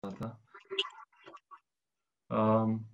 dată. 0.00 0.40
Um, 2.26 2.86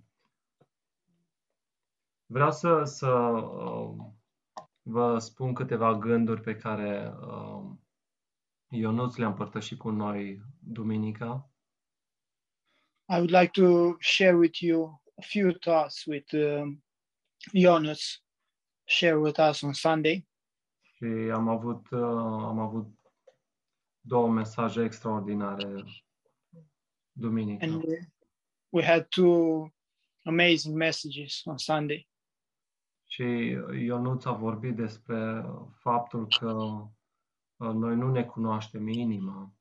vreau 2.25 2.51
să, 2.51 2.83
să 2.83 3.09
um, 3.09 4.19
vă 4.81 5.19
spun 5.19 5.53
câteva 5.53 5.97
gânduri 5.97 6.41
pe 6.41 6.55
care 6.55 7.13
um, 7.19 7.79
Ionuț 8.67 9.15
le-a 9.15 9.27
împărtășit 9.27 9.77
cu 9.77 9.89
noi 9.89 10.41
duminica. 10.59 11.49
I 13.07 13.15
would 13.15 13.31
like 13.31 13.51
to 13.61 13.95
share 13.99 14.35
with 14.35 14.59
you 14.59 15.01
a 15.17 15.21
few 15.21 15.51
thoughts 15.51 16.05
with 16.05 16.33
um, 16.33 16.83
Jonas 17.53 18.23
share 18.83 19.15
with 19.15 19.39
us 19.49 19.61
on 19.61 19.73
Sunday. 19.73 20.27
Și 20.81 21.05
am 21.33 21.47
avut, 21.47 21.89
uh, 21.89 22.43
am 22.43 22.59
avut 22.59 22.87
două 24.01 24.29
mesaje 24.29 24.83
extraordinare 24.83 25.83
duminica. 27.15 27.65
And 27.65 27.83
we- 27.83 28.09
we 28.69 28.83
had 28.83 29.07
two 29.09 29.71
amazing 30.23 30.75
messages 30.75 31.41
on 31.45 31.57
Sunday. 31.57 32.07
Și 33.07 33.23
Ionuț 33.83 34.25
a 34.25 34.31
vorbit 34.31 34.75
despre 34.75 35.45
faptul 35.79 36.27
că 36.39 36.51
uh, 37.57 37.73
noi 37.73 37.95
nu 37.95 38.11
ne 38.11 38.23
cunoaștem 38.23 38.87
inima 38.87 39.53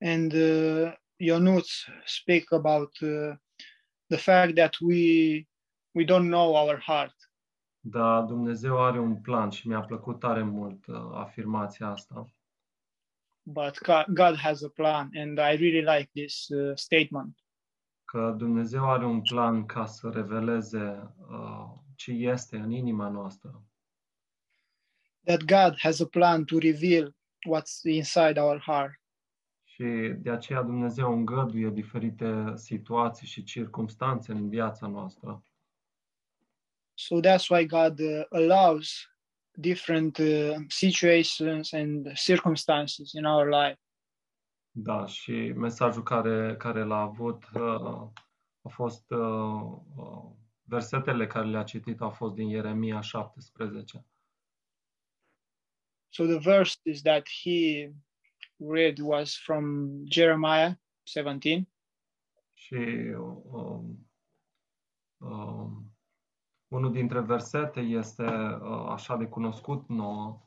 And 0.00 0.32
uh, 0.32 0.92
Jonuț 1.16 1.68
speak 2.04 2.52
about 2.52 2.98
uh, 3.00 3.34
the 4.06 4.16
fact 4.18 4.54
that 4.54 4.76
we 4.80 5.42
we 5.94 6.04
don't 6.04 6.28
know 6.28 6.54
our 6.54 6.78
heart. 6.80 7.14
Dar 7.80 8.24
Dumnezeu 8.24 8.78
are 8.84 8.98
un 8.98 9.20
plan 9.20 9.50
și 9.50 9.68
mi-a 9.68 9.80
plăcut 9.80 10.18
tare 10.18 10.42
mult 10.42 10.86
uh, 10.86 10.96
afirmația 11.14 11.88
asta. 11.88 12.26
But 13.48 13.78
God, 14.14 14.36
has 14.36 14.62
a 14.62 14.68
plan, 14.68 15.10
and 15.14 15.38
I 15.38 15.56
really 15.56 15.82
like 15.82 16.10
this 16.12 16.48
uh, 16.48 16.72
statement. 16.76 17.38
Că 18.04 18.34
Dumnezeu 18.36 18.90
are 18.90 19.04
un 19.04 19.20
plan 19.20 19.66
ca 19.66 19.86
să 19.86 20.10
reveleze 20.10 21.14
uh, 21.30 21.64
ce 21.96 22.10
este 22.12 22.56
în 22.56 22.70
inima 22.70 23.08
noastră. 23.08 23.62
That 25.24 25.44
God 25.44 25.78
has 25.78 26.00
a 26.00 26.06
plan 26.06 26.44
to 26.44 26.58
reveal 26.58 27.14
what's 27.48 27.82
inside 27.82 28.40
our 28.40 28.58
heart, 28.60 29.00
Și 29.64 29.84
de 30.16 30.30
aceea 30.30 30.62
Dumnezeu 30.62 31.12
îngăduie 31.12 31.70
diferite 31.70 32.52
situații 32.54 33.26
și 33.26 33.42
circumstanțe 33.42 34.32
în 34.32 34.48
viața 34.48 34.86
noastră. 34.86 35.42
so 36.98 37.20
that's 37.20 37.48
why 37.50 37.66
God 37.66 37.98
uh, 37.98 38.24
allows 38.30 39.10
different 39.56 40.18
uh, 40.18 40.56
situations 40.68 41.72
and 41.72 42.16
circumstances 42.16 43.12
in 43.12 43.24
our 43.24 43.48
life. 43.48 43.78
Da, 44.70 45.06
și 45.06 45.52
mesajul 45.56 46.02
care, 46.02 46.56
care 46.56 46.82
l-a 46.82 47.00
avut 47.00 47.44
uh, 47.54 48.08
a 48.62 48.68
fost, 48.68 49.10
uh, 49.10 49.78
uh, 49.96 50.30
versetele 50.62 51.26
care 51.26 51.46
le-a 51.46 51.62
citit 51.62 52.00
au 52.00 52.10
fost 52.10 52.34
din 52.34 52.48
Ieremia 52.48 53.00
17. 53.00 54.04
So 56.08 56.24
the 56.24 56.38
verses 56.38 57.02
that 57.02 57.28
he 57.42 57.90
read 58.58 58.98
was 58.98 59.36
from 59.36 59.90
Jeremiah 60.06 60.72
17, 61.02 61.68
Și 62.54 62.74
um, 63.14 64.08
um, 65.16 65.95
unul 66.76 66.92
dintre 66.92 67.20
versete 67.20 67.80
este 67.80 68.22
uh, 68.22 68.86
așa 68.88 69.16
de 69.16 69.26
cunoscut 69.26 69.88
nouă, 69.88 70.40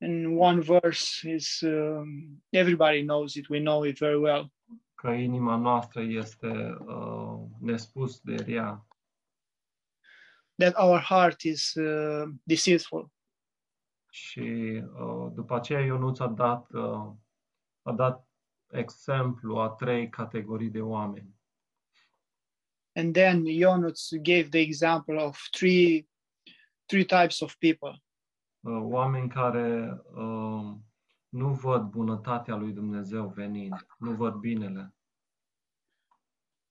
and 0.00 0.38
one 0.38 0.60
verse 0.60 1.30
is 1.34 1.60
um, 1.60 2.42
everybody 2.50 3.02
knows 3.02 3.34
it. 3.34 3.48
We 3.48 3.58
know 3.58 3.84
it 3.84 3.98
very 3.98 4.18
well. 4.18 4.52
că 4.94 5.08
inima 5.10 5.56
noastră 5.56 6.00
este 6.00 6.76
uh, 6.86 7.40
nespus 7.60 8.20
de 8.20 8.34
rea 8.34 8.84
That 10.54 10.74
our 10.76 11.00
heart 11.00 11.40
is 11.40 11.74
uh, 11.74 12.28
deceitful. 12.42 13.10
și 14.10 14.82
uh, 14.94 15.32
după 15.32 15.54
aceea 15.54 15.80
Ionuț 15.80 16.18
a 16.18 16.26
dat, 16.26 16.72
uh, 16.72 17.12
a 17.82 17.92
dat 17.92 18.28
exemplu 18.70 19.58
a 19.58 19.68
trei 19.68 20.08
categorii 20.08 20.70
de 20.70 20.80
oameni. 20.80 21.39
And 22.92 23.14
then 23.14 23.44
Jonuts 23.44 24.12
gave 24.22 24.50
the 24.50 24.60
example 24.60 25.18
of 25.18 25.36
three 25.56 26.06
three 26.86 27.04
types 27.04 27.40
of 27.40 27.54
people. 27.58 28.02
Uh, 28.60 28.82
oameni 28.82 29.28
care 29.28 30.02
uh, 30.14 30.74
nu 31.28 31.52
văd 31.52 31.82
bunătatea 31.82 32.56
lui 32.56 32.72
Dumnezeu 32.72 33.28
venind, 33.28 33.86
nu 33.98 34.10
văd 34.10 34.34
binele. 34.34 34.94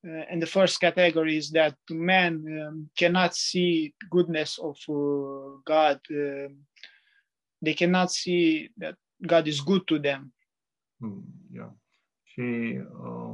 Uh, 0.08 0.26
and 0.30 0.42
the 0.42 0.60
first 0.60 0.78
category 0.78 1.36
is 1.36 1.50
that 1.50 1.78
man 1.90 2.44
um, 2.48 2.92
cannot 2.94 3.34
see 3.34 3.96
goodness 4.10 4.58
of 4.58 4.78
uh, 4.88 5.60
God. 5.64 6.00
Um 6.10 6.68
they 7.62 7.74
cannot 7.74 8.12
see 8.12 8.70
that 8.78 8.96
God 9.26 9.48
is 9.48 9.62
good 9.62 9.86
to 9.88 10.00
them. 10.00 10.34
Mm, 10.98 11.24
yeah. 11.54 11.72
Și 12.24 12.80
uh, 13.04 13.29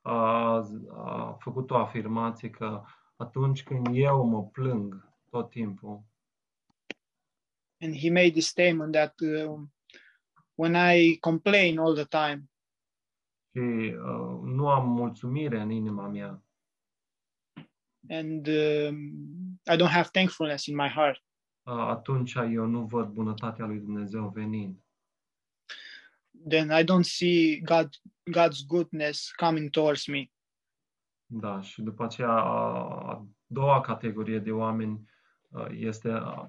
a, 0.00 0.54
a 0.90 1.36
făcut 1.38 1.70
o 1.70 1.76
afirmație 1.76 2.50
că 2.50 2.82
atunci 3.16 3.62
când 3.62 3.86
eu 3.92 4.24
mă 4.24 4.44
plâng 4.44 5.12
tot 5.30 5.50
timpul, 5.50 6.06
And 7.80 7.94
he 7.94 8.10
made 8.10 8.32
this 8.32 8.48
statement 8.48 8.92
that 8.92 9.14
um, 9.20 9.72
when 10.56 10.74
I 10.74 11.18
complain 11.20 11.78
all 11.78 11.94
the 11.94 12.04
time 12.04 12.50
și 13.50 13.94
uh, 13.94 14.40
nu 14.42 14.68
am 14.68 14.88
mulțumire 14.88 15.60
în 15.60 15.70
inima 15.70 16.08
mea, 16.08 16.42
and 18.08 18.46
um, 18.46 18.96
I 19.72 19.76
don't 19.76 19.92
have 19.92 20.08
thankfulness 20.12 20.66
in 20.66 20.76
my 20.76 20.88
heart, 20.88 21.22
uh, 21.62 21.72
atunci 21.72 22.34
eu 22.34 22.66
nu 22.66 22.86
văd 22.86 23.08
bunătatea 23.08 23.66
lui 23.66 23.78
Dumnezeu 23.78 24.28
venind. 24.28 24.82
Then 26.46 26.70
I 26.70 26.84
don't 26.84 27.06
see 27.06 27.60
God 27.60 27.88
God's 28.30 28.66
goodness 28.66 29.32
coming 29.32 29.70
towards 29.70 30.06
me. 30.06 30.30
Da, 31.26 31.60
și 31.60 31.82
după 31.82 32.04
aceea 32.04 32.28
a, 32.28 33.10
a 33.10 33.26
doua 33.46 33.80
categorie 33.80 34.38
de 34.38 34.50
oameni 34.50 35.08
este 35.70 36.08
uh, 36.08 36.44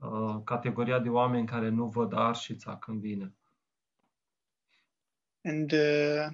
uh, 0.00 0.40
categoria 0.44 0.98
de 0.98 1.08
oameni 1.08 1.46
care 1.46 1.68
nu 1.68 1.88
văd 1.88 2.12
arșița 2.12 2.76
când 2.76 3.00
vine. 3.00 3.34
And 5.44 5.72
uh, 5.72 6.28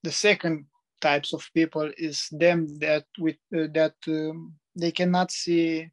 the 0.00 0.10
second 0.10 0.66
types 0.98 1.32
of 1.32 1.50
people 1.52 1.92
is 1.96 2.28
them 2.30 2.66
that 2.78 3.06
with 3.18 3.40
uh, 3.50 3.70
that 3.72 3.96
um, 4.06 4.60
they 4.78 4.90
cannot 4.90 5.30
see. 5.30 5.92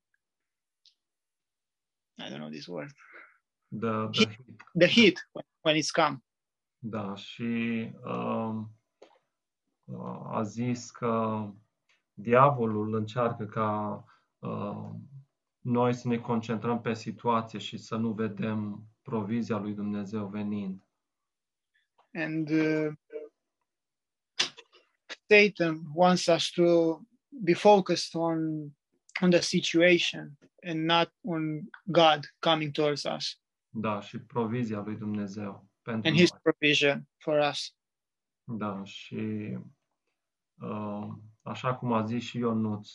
I 2.18 2.30
don't 2.30 2.40
know 2.40 2.50
this 2.50 2.68
word. 2.68 2.92
The, 3.72 4.09
the, 4.12 4.25
The 4.78 4.88
heat 4.88 5.18
when, 5.31 5.46
when 5.62 5.75
it's 5.75 5.91
come. 5.91 6.24
da, 6.81 7.16
și 7.16 7.91
um, 8.03 8.72
uh, 9.85 10.22
a 10.31 10.44
zis 10.44 10.91
că 10.91 11.46
diavolul 12.13 12.94
încearcă 12.96 13.46
ca 13.46 14.03
uh, 14.40 14.90
noi 15.59 15.94
să 15.94 16.08
ne 16.08 16.18
concentrăm 16.18 16.81
pe 16.81 16.94
situație 16.94 17.59
și 17.59 17.78
să 17.78 17.96
nu 17.96 18.12
vedem 18.12 18.84
provizia 19.02 19.58
lui 19.58 19.74
Dumnezeu 19.74 20.28
venind. 20.28 20.84
and 22.13 22.50
uh, 22.50 22.91
Satan 25.29 25.81
wants 25.94 26.28
us 26.28 26.52
to 26.52 27.00
be 27.44 27.53
focused 27.53 28.16
on 28.16 28.69
on 29.22 29.29
the 29.29 29.41
situation 29.41 30.38
and 30.63 30.85
not 30.85 31.12
on 31.24 31.69
God 31.91 32.25
coming 32.40 32.72
towards 32.72 33.03
us 33.06 33.40
Da, 33.81 34.01
și 34.01 34.19
provizia 34.19 34.79
lui 34.79 34.95
Dumnezeu 34.95 35.67
pentru 35.81 36.09
and 36.09 36.19
His 36.19 36.31
noi. 36.31 36.40
provision 36.44 37.07
for 37.17 37.40
us. 37.50 37.75
Da, 38.43 38.84
și 38.84 39.58
uh, 40.61 41.08
așa 41.41 41.76
cum 41.76 41.93
a 41.93 42.05
zis 42.05 42.23
și 42.23 42.37
Ionuț, 42.37 42.90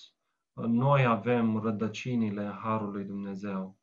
uh, 0.53 0.65
noi 0.67 1.05
avem 1.05 1.57
rădăcinile 1.61 2.59
Harului 2.63 3.05
Dumnezeu. 3.05 3.79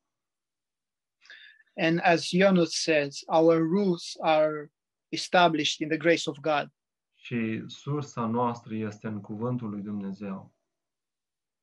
And 1.76 2.00
as 2.04 2.32
Yonut 2.32 2.72
says, 2.72 3.24
our 3.28 3.58
roots 3.58 4.16
are 4.22 4.72
established 5.10 5.80
in 5.80 5.88
the 5.88 5.98
grace 5.98 6.30
of 6.30 6.38
God, 6.40 6.72
Și 7.16 7.64
sursa 7.68 8.26
noastră 8.26 8.76
este 8.76 9.08
în 9.08 9.22
cuvântul 9.22 9.70
lui 9.70 9.82
Dumnezeu. 9.82 10.54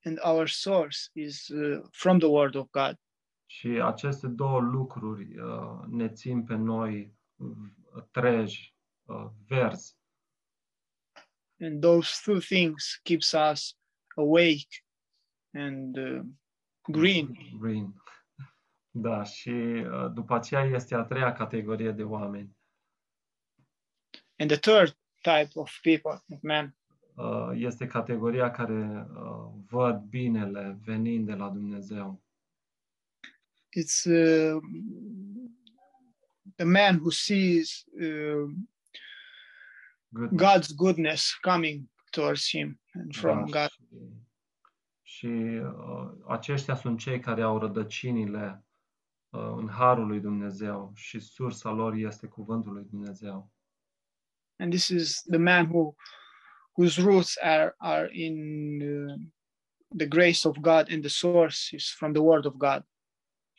and 0.05 0.19
our 0.25 0.49
source 0.49 0.99
is 1.13 1.49
uh, 1.49 1.83
from 1.91 2.19
the 2.19 2.29
Word 2.29 2.55
of 2.55 2.67
God. 2.71 2.97
Și 3.51 3.69
aceste 3.69 4.27
două 4.27 4.61
lucruri 4.61 5.39
uh, 5.39 5.81
ne 5.87 6.09
țin 6.09 6.45
pe 6.45 6.55
noi 6.55 7.17
v- 7.37 8.01
treji, 8.11 8.77
uh, 9.05 9.27
verzi. 9.47 9.97
And 11.61 11.81
those 11.81 12.21
two 12.25 12.39
things 12.39 13.01
keeps 13.03 13.33
us 13.33 13.79
awake 14.17 14.85
and 15.53 15.97
uh, 15.97 16.21
green. 16.83 17.37
Green. 17.59 17.95
Da, 18.91 19.23
și 19.23 19.51
uh, 19.51 20.13
după 20.13 20.35
aceea 20.35 20.65
este 20.65 20.95
a 20.95 21.03
treia 21.03 21.33
categorie 21.33 21.91
de 21.93 22.03
oameni. 22.03 22.57
And 24.39 24.51
the 24.51 24.59
third 24.59 24.99
type 25.23 25.51
of 25.55 25.79
people, 25.83 26.25
of 26.35 26.41
men, 26.43 26.77
uh, 27.15 27.51
este 27.55 27.87
categoria 27.87 28.51
care 28.51 29.07
uh, 29.15 29.51
văd 29.71 30.01
binele 30.03 30.79
venind 30.85 31.27
de 31.27 31.35
la 31.35 31.49
Dumnezeu. 31.51 32.23
It's 33.81 34.07
uh, 34.07 34.59
the 36.57 36.65
man 36.65 36.95
who 36.99 37.11
sees 37.11 37.85
uh, 38.01 38.47
Good. 40.15 40.37
God's 40.37 40.73
goodness 40.73 41.35
coming 41.45 41.87
towards 42.13 42.49
him 42.49 42.79
and 42.95 43.15
from 43.15 43.51
Da, 43.51 43.61
God. 43.61 43.71
Și, 45.03 45.27
și 45.27 45.27
uh, 45.27 46.11
aceștia 46.29 46.75
sunt 46.75 46.99
cei 46.99 47.21
care 47.21 47.43
au 47.43 47.59
rădăcinile 47.59 48.65
uh, 49.31 49.53
în 49.57 49.69
harul 49.69 50.07
lui 50.07 50.21
Dumnezeu 50.21 50.93
și 50.95 51.21
sursa 51.21 51.71
lor 51.71 51.95
este 51.95 52.27
cuvântul 52.27 52.73
lui 52.73 52.85
Dumnezeu. 52.91 53.51
And 54.57 54.73
this 54.73 54.89
is 54.89 55.23
the 55.31 55.39
man 55.39 55.67
who 55.67 55.95
whose 56.73 57.03
roots 57.03 57.37
are 57.43 57.75
are 57.79 58.09
in 58.13 58.37
uh, 58.83 59.15
the 59.97 60.07
grace 60.07 60.49
of 60.49 60.57
God 60.61 60.91
and 60.91 61.03
the 61.03 61.11
source 61.11 61.77
is 61.77 61.95
from 61.99 62.13
the 62.13 62.23
word 62.23 62.45
of 62.45 62.55
God. 62.55 62.85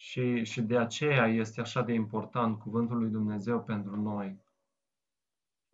Și, 0.01 0.43
și 0.43 0.61
de 0.61 0.77
aceea 0.77 1.27
este 1.27 1.61
așa 1.61 1.81
de 1.81 1.93
important 1.93 2.59
cuvântul 2.59 2.97
lui 2.97 3.09
Dumnezeu 3.09 3.63
pentru 3.63 4.01
noi. 4.01 4.37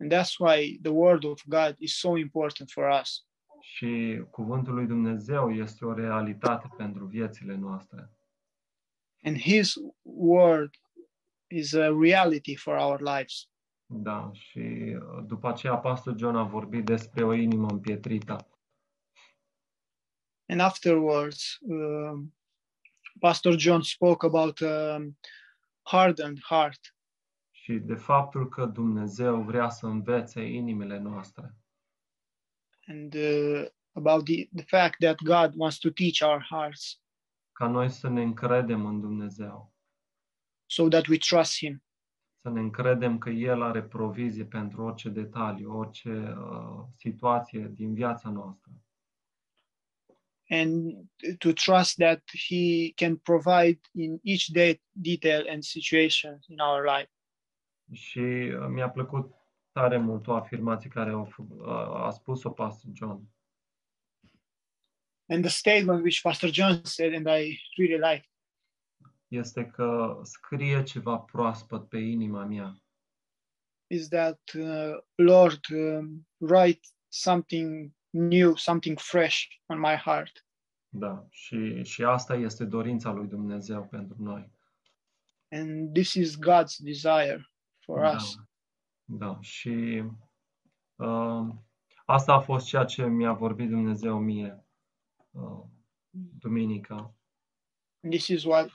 And 0.00 0.12
that's 0.12 0.36
why 0.38 0.78
the 0.82 0.90
word 0.90 1.24
of 1.24 1.42
God 1.46 1.74
is 1.78 1.98
so 1.98 2.16
important 2.16 2.70
for 2.70 3.00
us. 3.00 3.26
Și 3.60 4.22
cuvântul 4.30 4.74
lui 4.74 4.86
Dumnezeu 4.86 5.52
este 5.52 5.84
o 5.84 5.92
realitate 5.92 6.68
pentru 6.76 7.04
viețile 7.04 7.54
noastre. 7.54 8.10
And 9.22 9.38
his 9.38 9.74
word 10.02 10.74
is 11.46 11.72
a 11.74 11.96
reality 12.00 12.56
for 12.56 12.76
our 12.76 13.00
lives. 13.00 13.48
Da, 13.86 14.30
și 14.32 14.58
uh, 14.58 15.24
după 15.26 15.48
aceea 15.48 15.76
Pastor 15.76 16.14
John 16.18 16.36
a 16.36 16.44
vorbit 16.44 16.84
despre 16.84 17.24
o 17.24 17.32
inimă 17.32 17.68
împietrită. 17.68 18.48
And 20.48 20.60
afterwards, 20.60 21.58
um, 21.60 22.34
Pastor 23.20 23.58
John 23.58 23.80
spoke 23.80 24.26
about 24.26 24.60
um, 24.60 25.18
hardened 25.82 26.38
heart. 26.42 26.94
Și 27.50 27.72
de 27.72 27.94
faptul 27.94 28.48
că 28.48 28.64
Dumnezeu 28.66 29.42
vrea 29.42 29.68
să 29.68 29.86
învețe 29.86 30.42
inimile 30.42 30.98
noastre. 30.98 31.54
and 32.88 33.14
uh, 33.14 33.66
about 33.92 34.24
the, 34.24 34.48
the 34.54 34.64
fact 34.64 34.98
that 35.00 35.16
God 35.22 35.52
wants 35.56 35.78
to 35.78 35.90
teach 35.90 36.20
our 36.22 36.42
hearts 36.50 37.00
Ca 37.52 37.66
noi 37.68 37.90
să 37.90 38.08
ne 38.08 38.22
încredem 38.22 38.86
în 38.86 39.00
Dumnezeu. 39.00 39.72
so 40.66 40.88
that 40.88 41.06
we 41.06 41.16
trust 41.16 41.56
Him 41.56 41.82
Să 42.42 42.50
ne 42.50 42.60
încredem 42.60 43.18
că 43.18 43.30
El 43.30 43.62
are 43.62 43.82
provizie 43.82 44.44
pentru 44.44 44.82
orice 44.82 45.08
detaliu, 45.08 45.78
orice 45.78 46.36
uh, 46.38 46.84
situație 46.96 47.68
din 47.74 47.94
viața 47.94 48.30
noastră. 48.30 48.72
And 50.48 50.94
to 51.38 51.52
trust 51.52 51.96
that 51.96 52.22
He 52.48 52.92
can 52.94 53.16
provide 53.16 53.78
in 53.94 54.20
each 54.22 54.46
day, 54.46 54.80
detail 54.90 55.44
and 55.48 55.64
situation 55.64 56.38
in 56.48 56.60
our 56.60 56.84
life. 56.96 57.10
Și 57.92 58.18
uh, 58.18 58.66
mi-a 58.68 58.90
plăcut 58.90 59.34
tare 59.72 59.98
mult 59.98 60.26
o 60.26 60.34
afirmație 60.34 60.90
care 60.90 61.14
uh, 61.14 61.26
a 61.94 62.10
spus-o 62.10 62.50
Pastor 62.50 62.90
John. 62.94 63.28
And 65.28 65.44
the 65.44 65.50
statement 65.50 66.02
which 66.02 66.22
Pastor 66.22 66.50
John 66.50 66.84
said, 66.84 67.12
and 67.14 67.26
I 67.26 67.58
really 67.76 67.98
like, 67.98 68.30
Este 69.28 69.66
că 69.66 70.20
scrie 70.22 70.82
ceva 70.82 71.18
proaspăt 71.18 71.88
pe 71.88 71.98
inima 71.98 72.44
mea. 72.44 72.80
is 73.88 74.08
that 74.08 74.40
uh, 74.54 75.00
Lord, 75.16 75.60
um, 75.70 76.26
write 76.40 76.80
something 77.08 77.92
new, 78.10 78.56
something 78.56 78.98
fresh 78.98 79.44
on 79.66 79.78
my 79.78 79.94
heart. 79.94 80.46
Da, 80.88 81.26
și, 81.30 81.82
și 81.84 82.04
asta 82.04 82.34
este 82.34 82.64
dorința 82.64 83.10
lui 83.12 83.26
Dumnezeu 83.26 83.86
pentru 83.86 84.22
noi. 84.22 84.50
And 85.50 85.92
this 85.92 86.14
is 86.14 86.36
God's 86.38 86.76
desire 86.78 87.50
for 87.78 88.00
Da, 88.00 88.14
us. 88.14 88.34
da. 89.04 89.38
și 89.40 90.04
uh, 90.96 91.48
asta 92.04 92.32
a 92.32 92.40
fost 92.40 92.66
ceea 92.66 92.84
ce 92.84 93.06
mi-a 93.06 93.32
vorbit 93.32 93.68
Dumnezeu 93.68 94.18
mie 94.18 94.64
uh, 95.30 95.62
duminica. 96.38 97.14
And 98.02 98.12
this 98.12 98.26
is 98.26 98.44
what 98.44 98.70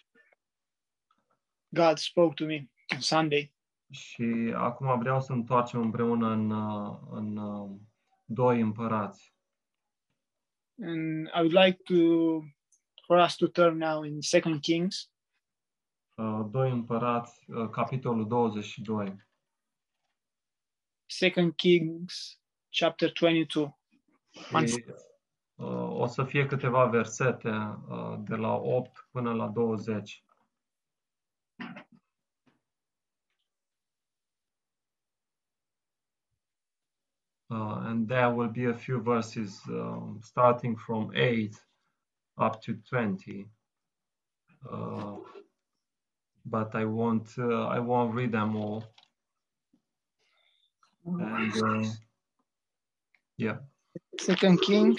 God 1.69 1.97
spoke 1.97 2.33
to 2.33 2.45
me 2.45 2.69
on 2.93 2.99
Sunday. 2.99 3.53
Și 3.89 4.53
acum 4.55 4.99
vreau 4.99 5.21
să 5.21 5.31
întoarcem 5.33 5.81
împreună 5.81 6.27
în, 6.29 6.51
uh, 6.51 6.99
în 7.09 7.37
uh, 7.37 7.79
doi 8.33 8.61
împărați. 8.61 9.33
And 10.83 11.27
I 11.27 11.39
would 11.39 11.53
like 11.53 11.81
to 11.83 11.95
for 13.05 13.17
us 13.17 13.35
to 13.35 13.47
turn 13.47 13.77
now 13.77 14.03
in 14.03 14.21
Second 14.21 14.61
Kings, 14.61 15.11
Uh, 16.21 16.45
doi 16.49 16.71
împărați, 16.71 17.51
uh, 17.51 17.69
capitolul 17.69 18.27
22. 18.27 19.27
Second 21.05 21.55
Kings 21.55 22.41
chapter 22.69 23.11
22. 23.11 23.79
One 24.53 24.65
Și, 24.65 24.85
uh, 25.55 25.89
o 25.89 26.05
să 26.05 26.23
fie 26.23 26.45
câteva 26.45 26.85
versete 26.85 27.49
uh, 27.49 28.15
de 28.19 28.35
la 28.35 28.53
8 28.53 29.07
până 29.11 29.33
la 29.33 29.47
20. 29.47 30.23
And 37.51 38.07
there 38.07 38.29
will 38.29 38.47
be 38.47 38.65
a 38.65 38.73
few 38.73 39.01
verses 39.01 39.59
um, 39.67 40.19
starting 40.23 40.75
from 40.77 41.11
8 41.13 41.53
up 42.37 42.61
to 42.63 42.75
20. 42.89 43.45
Uh, 44.71 45.15
but 46.45 46.73
I 46.75 46.85
won't, 46.85 47.29
uh, 47.37 47.65
I 47.67 47.79
won't 47.79 48.15
read 48.15 48.31
them 48.31 48.55
all. 48.55 48.85
And 51.05 51.53
uh, 51.63 51.89
yeah, 53.37 53.57
Second 54.19 54.61
King 54.61 54.97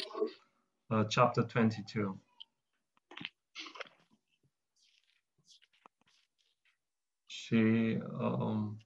uh, 0.90 1.04
chapter 1.04 1.43
22. 1.43 2.20
Și 7.26 7.99
um, 8.19 8.40
um, 8.40 8.76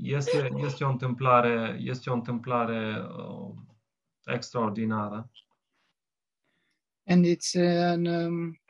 este, 0.00 0.48
este 0.56 0.84
o 0.84 0.88
întâmplare, 0.88 1.78
este 1.80 2.10
o 2.10 2.14
întâmplare 2.14 3.06
um, 3.16 3.78
extraordinară 4.24 5.30
and 7.10 7.26
it's 7.26 7.54
an 7.56 8.06
um, 8.06 8.60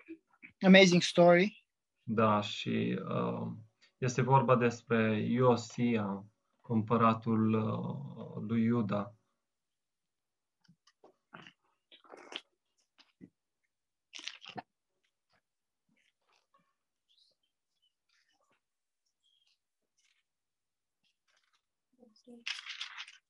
amazing 0.62 1.02
story. 1.02 1.64
Da, 2.02 2.40
și 2.40 2.98
uh, 3.08 3.52
este 3.98 4.22
vorba 4.22 4.56
despre 4.56 5.18
Iosia, 5.28 6.24
împăratul 6.60 7.52
uh, 7.52 8.42
lui 8.48 8.62
Iuda. 8.62 9.14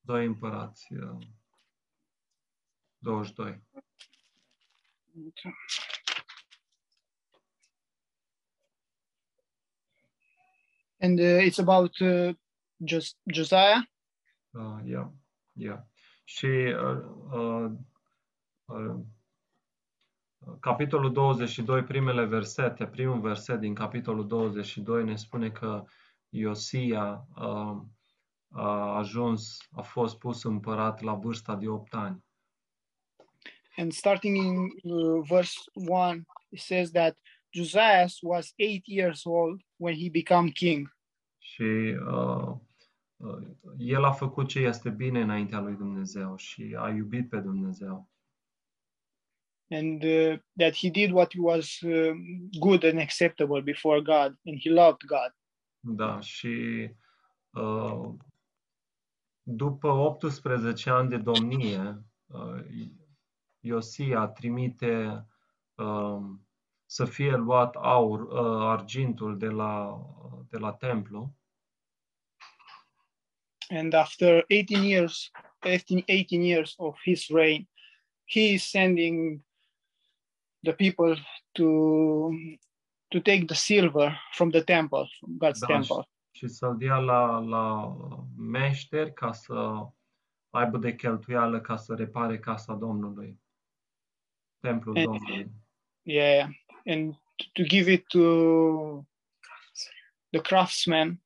Doi 0.00 0.26
împărați, 0.26 0.92
uh, 0.94 1.18
22. 2.98 3.62
And 11.00 11.18
uh, 11.18 11.40
it's 11.42 11.58
about 11.58 11.98
uh, 12.00 12.34
Jos- 12.84 13.16
Josiah. 13.32 13.82
Uh, 14.52 14.80
yeah, 14.84 15.06
yeah. 15.52 15.78
Și 16.24 16.46
uh, 16.46 17.02
uh, 17.30 17.70
uh, 18.64 19.00
capitolul 20.60 21.12
22, 21.12 21.84
primele 21.84 22.24
versete, 22.24 22.86
primul 22.86 23.20
verset 23.20 23.60
din 23.60 23.74
capitolul 23.74 24.26
22 24.26 25.04
ne 25.04 25.16
spune 25.16 25.50
că 25.50 25.84
Iosia 26.28 27.26
uh, 27.36 27.76
a 28.52 28.96
ajuns, 28.96 29.58
a 29.70 29.82
fost 29.82 30.18
pus 30.18 30.42
împărat 30.42 31.00
la 31.00 31.14
vârsta 31.14 31.56
de 31.56 31.68
8 31.68 31.94
ani. 31.94 32.24
And 33.76 33.92
starting 33.92 34.36
in 34.36 34.68
uh, 34.82 35.22
verse 35.28 35.60
1, 35.74 36.26
it 36.48 36.60
says 36.60 36.90
that 36.90 37.18
Josias 37.52 38.18
was 38.22 38.52
eight 38.56 38.86
years 38.86 39.24
old 39.24 39.62
when 39.76 39.94
he 39.94 40.10
became 40.10 40.50
king. 40.50 40.96
Și 41.38 41.96
uh, 42.06 42.52
uh, 43.16 43.48
el 43.78 44.04
a 44.04 44.12
făcut 44.12 44.48
ce 44.48 44.58
este 44.58 44.90
bine 44.90 45.20
înaintea 45.20 45.60
lui 45.60 45.74
Dumnezeu 45.74 46.36
și 46.36 46.76
a 46.78 46.88
iubit 46.88 47.28
pe 47.28 47.38
Dumnezeu. 47.38 48.08
And 49.72 50.02
uh, 50.02 50.38
that 50.56 50.74
he 50.74 50.90
did 50.90 51.10
what 51.12 51.32
was 51.36 51.80
um, 51.80 52.48
good 52.58 52.84
and 52.84 52.98
acceptable 52.98 53.60
before 53.60 54.00
God, 54.00 54.38
and 54.44 54.58
he 54.60 54.70
loved 54.70 55.04
God. 55.06 55.34
Da, 55.80 56.20
și 56.20 56.88
uh, 57.50 58.14
după 59.42 59.88
18 59.88 60.90
ani 60.90 61.08
de 61.08 61.16
domnie, 61.16 62.04
uh, 62.26 62.64
Iosia 63.60 64.26
trimite 64.26 65.26
uh, 65.74 66.20
să 66.86 67.04
fie 67.04 67.36
luat 67.36 67.76
aur, 67.76 68.20
uh, 68.20 68.66
argintul 68.68 69.38
de 69.38 69.48
la, 69.48 70.00
de 70.48 70.58
la 70.58 70.72
templu 70.72 71.34
And 73.72 73.94
after 73.94 74.44
18 74.48 74.82
years, 74.82 75.30
18, 75.62 76.02
18 76.06 76.42
years 76.42 76.74
of 76.76 76.98
his 77.04 77.28
reign, 77.28 77.68
he 78.24 78.52
is 78.52 78.68
sending 78.70 79.44
the 80.62 80.72
people 80.72 81.16
to 81.52 82.30
to 83.10 83.20
take 83.20 83.46
the 83.46 83.54
silver 83.54 84.16
from 84.32 84.50
the 84.50 84.62
temple, 84.62 85.08
from 85.20 85.38
God's 85.38 85.60
Da, 85.60 85.66
temple. 85.66 86.04
Și 86.40 86.48
să-l 86.48 86.76
dea 86.76 86.98
la, 86.98 87.38
la 87.38 87.96
meșteri 88.36 89.12
ca 89.12 89.32
să 89.32 89.86
aibă 90.50 90.78
de 90.78 90.94
cheltuială 90.94 91.60
ca 91.60 91.76
să 91.76 91.94
repare 91.94 92.38
casa 92.38 92.74
Domnului, 92.74 93.40
templul 94.60 94.96
And- 94.96 95.04
Domnului. 95.04 95.50
Yeah, 96.02 96.48
and 96.86 97.14
to 97.52 97.62
give 97.62 97.92
it 97.92 98.06
to 98.06 98.20
the 100.30 100.40
craftsmen 100.42 101.22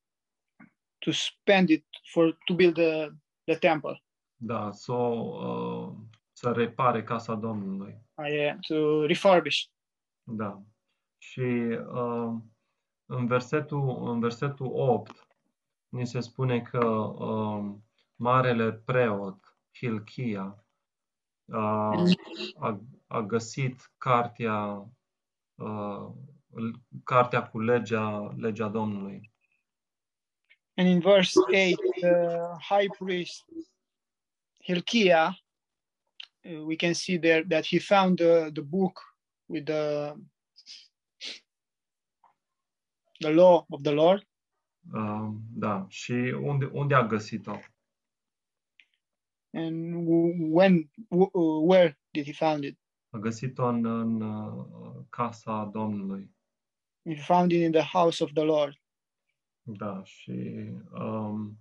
to 0.99 1.11
spend 1.11 1.69
it 1.69 1.87
for 2.13 2.39
to 2.45 2.55
build 2.55 2.75
the 2.75 3.09
the 3.45 3.59
temple. 3.59 4.05
Da, 4.37 4.73
să, 4.73 4.93
o, 4.93 5.47
uh, 5.47 5.97
să 6.33 6.53
repare 6.53 7.03
casa 7.03 7.35
Domnului. 7.35 7.97
Uh, 8.15 8.27
yeah, 8.29 8.59
to 8.61 9.07
refurbish. 9.07 9.63
Da. 10.23 10.63
Și 11.19 11.41
uh, 11.41 12.35
în, 13.17 13.27
versetul, 13.27 14.09
în 14.09 14.21
versetul 14.21 14.67
8 14.73 15.29
ni 15.89 16.07
se 16.07 16.21
spune 16.21 16.61
că 16.61 16.87
uh, 16.87 17.75
marele 18.17 18.73
preot 18.73 19.59
Hilchia 19.75 20.65
uh, 21.45 22.13
a, 22.59 22.81
a 23.07 23.21
găsit 23.21 23.93
cartea, 23.99 24.89
uh, 25.55 26.09
cartea 27.05 27.49
cu 27.49 27.61
legea, 27.61 28.35
legea 28.37 28.69
Domnului. 28.69 29.33
And 30.77 30.89
in 30.89 31.01
verse 31.01 31.39
8, 31.39 31.51
the 32.01 32.39
high 32.61 32.89
priest 32.99 33.45
Hilkiah, 34.65 35.33
uh, 36.45 36.65
we 36.65 36.77
can 36.77 36.95
see 36.95 37.19
there 37.19 37.45
that 37.45 37.67
he 37.67 37.79
found 37.79 38.19
the, 38.19 38.51
the 38.53 38.63
book 38.63 39.01
with 39.47 39.65
the 39.67 40.15
the 43.25 43.33
law 43.33 43.65
of 43.69 43.83
the 43.83 43.93
Lord. 43.93 44.27
Uh, 44.93 45.29
da. 45.53 45.87
Și 45.89 46.13
unde, 46.41 46.65
unde 46.73 46.95
a 46.95 47.07
găsit-o? 47.07 47.57
And 49.53 49.95
w- 50.07 50.51
when, 50.51 50.91
w- 51.11 51.31
uh, 51.33 51.63
where 51.63 51.99
did 52.11 52.25
he 52.25 52.33
found 52.33 52.65
it? 52.65 52.79
A 53.11 53.19
găsit-o 53.19 53.67
în, 53.67 53.85
în 53.85 54.21
uh, 54.21 55.05
casa 55.09 55.65
Domnului. 55.73 56.31
He 57.07 57.15
found 57.15 57.53
it 57.53 57.63
in 57.63 57.73
the 57.73 57.83
house 57.83 58.25
of 58.25 58.33
the 58.33 58.43
Lord. 58.43 58.75
Da, 59.63 60.05
și 60.05 60.71
um, 60.93 61.59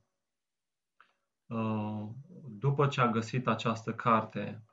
uh, 1.45 2.07
după 2.49 2.87
ce 2.87 3.01
a 3.01 3.07
găsit 3.11 3.47
această 3.47 3.93
carte, 3.93 4.63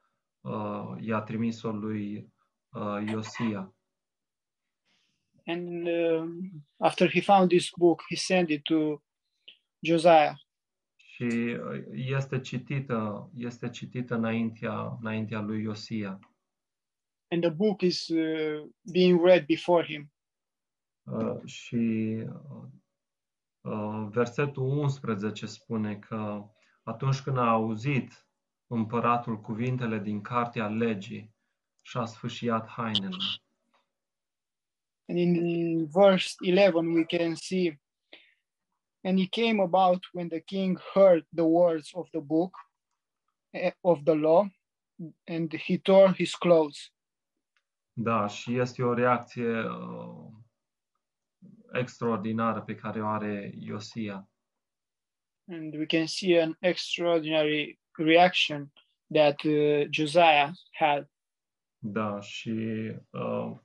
uh, 0.40 0.94
i-a 1.00 1.20
trimis-o 1.20 1.70
lui 1.70 2.32
uh, 2.68 3.06
Iosia. 3.06 3.74
And 5.46 5.88
um, 5.88 6.64
after 6.76 7.08
he 7.08 7.20
found 7.20 7.48
this 7.48 7.70
book, 7.76 8.02
he 8.08 8.16
sent 8.16 8.50
it 8.50 8.62
to 8.64 9.02
Josiah. 9.80 10.34
Și 10.96 11.22
uh, 11.22 11.82
este 11.92 12.40
citită, 12.40 13.30
este 13.34 13.68
citită 13.68 14.14
înaintea, 14.14 14.96
înaintea 15.00 15.40
lui 15.40 15.62
Iosia. 15.62 16.18
And 17.28 17.42
the 17.42 17.50
book 17.50 17.80
is 17.80 18.08
uh, 18.08 18.68
being 18.92 19.24
read 19.24 19.46
before 19.46 19.84
him. 19.84 20.12
Uh, 21.02 21.44
și 21.44 21.76
uh, 22.26 22.64
uh, 23.60 24.08
versetul 24.10 24.62
11 24.62 25.46
spune 25.46 25.98
că 25.98 26.44
atunci 26.82 27.20
când 27.20 27.36
a 27.36 27.50
auzit 27.50 28.26
împăratul 28.66 29.40
cuvintele 29.40 29.98
din 29.98 30.20
cartea 30.20 30.68
legii, 30.68 31.34
și-a 31.82 32.04
sfâșiat 32.04 32.68
hainele. 32.68 33.16
And 35.10 35.18
in 35.18 35.88
verse 35.90 36.36
11, 36.40 36.94
we 36.94 37.04
can 37.04 37.34
see, 37.34 37.76
and 39.02 39.18
it 39.18 39.32
came 39.32 39.58
about 39.58 40.00
when 40.12 40.28
the 40.28 40.40
king 40.40 40.78
heard 40.94 41.24
the 41.32 41.44
words 41.44 41.90
of 41.96 42.06
the 42.14 42.20
book 42.20 42.52
eh, 43.52 43.72
of 43.82 44.04
the 44.04 44.14
law, 44.14 44.48
and 45.26 45.52
he 45.52 45.78
tore 45.78 46.12
his 46.12 46.36
clothes. 46.36 46.92
Da, 47.92 48.26
și 48.26 48.58
este 48.58 48.82
o 48.82 48.94
reacție 48.94 49.60
uh, 49.60 50.30
extraordinară 51.72 52.60
pe 52.60 52.74
care 52.74 53.02
o 53.02 53.06
are 53.06 53.52
Iosia. 53.54 54.28
And 55.48 55.74
we 55.74 55.86
can 55.86 56.06
see 56.06 56.42
an 56.42 56.56
extraordinary 56.60 57.78
reaction 57.98 58.72
that 59.12 59.44
uh, 59.44 59.86
Josiah 59.90 60.50
had. 60.70 61.10
Da, 61.78 62.20
și 62.20 62.50
uh, 63.10 63.56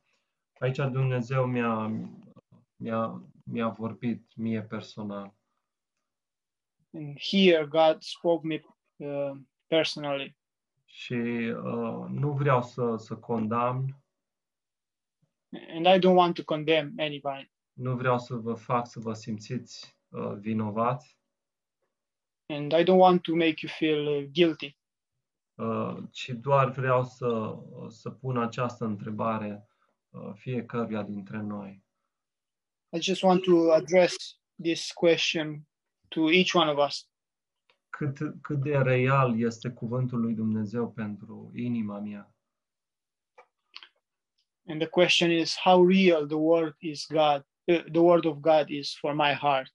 aici 0.66 0.92
Dumnezeu 0.92 1.46
mi-a, 1.46 1.92
mi-a, 2.76 3.22
mi-a 3.44 3.70
vorbit 3.70 4.36
mie 4.36 4.62
personal. 4.62 5.34
And 6.94 7.18
here 7.20 7.66
God 7.66 8.02
spoke 8.02 8.48
me 8.48 8.62
uh, 8.96 9.38
personally. 9.68 10.38
Și 10.86 11.14
uh, 11.14 12.06
nu 12.10 12.32
vreau 12.32 12.62
să, 12.64 12.96
să 12.98 13.16
condamn, 13.16 14.00
And 15.76 15.86
I 15.86 16.00
don't 16.00 16.16
want 16.16 16.36
to 16.36 16.44
condemn 16.44 16.94
anybody. 17.00 17.52
nu 17.74 17.96
vreau 17.96 18.20
să 18.20 18.36
vă 18.36 18.54
fac 18.54 18.88
să 18.88 19.00
vă 19.00 19.14
simțiți 19.14 19.98
uh, 20.10 20.34
vinovați, 20.34 21.18
And 22.48 22.72
I 22.72 22.84
don't 22.84 23.00
want 23.00 23.22
to 23.22 23.32
make 23.36 23.56
you 23.62 23.72
feel 23.78 24.08
uh, 24.08 24.30
guilty. 24.34 24.78
uh, 25.56 25.98
ci 26.12 26.30
doar 26.30 26.70
vreau 26.70 27.04
să, 27.04 27.58
să 27.88 28.10
pun 28.10 28.38
această 28.38 28.86
întrebare 28.86 29.68
uh, 29.68 29.75
fiecăruia 30.34 31.04
dintre 31.04 31.42
noi. 31.42 31.84
I 32.96 33.00
just 33.00 33.24
want 33.24 33.44
to 33.44 33.72
address 33.74 34.16
this 34.62 34.92
question 34.92 35.68
to 36.08 36.30
each 36.30 36.54
one 36.54 36.70
of 36.70 36.78
us. 36.78 37.10
Cât, 37.90 38.18
cât 38.42 38.62
de 38.62 38.78
real 38.78 39.40
este 39.40 39.70
cuvântul 39.70 40.20
lui 40.20 40.34
Dumnezeu 40.34 40.92
pentru 40.92 41.52
inima 41.56 42.00
mea? 42.00 42.34
And 44.68 44.80
the 44.80 44.90
question 44.90 45.32
is 45.32 45.56
how 45.58 45.86
real 45.86 46.28
the 46.28 46.38
word 46.38 46.76
is 46.80 47.06
God, 47.06 47.46
uh, 47.68 47.84
the 47.92 48.00
word 48.00 48.26
of 48.26 48.40
God 48.40 48.70
is 48.70 48.96
for 48.96 49.14
my 49.14 49.34
heart. 49.34 49.74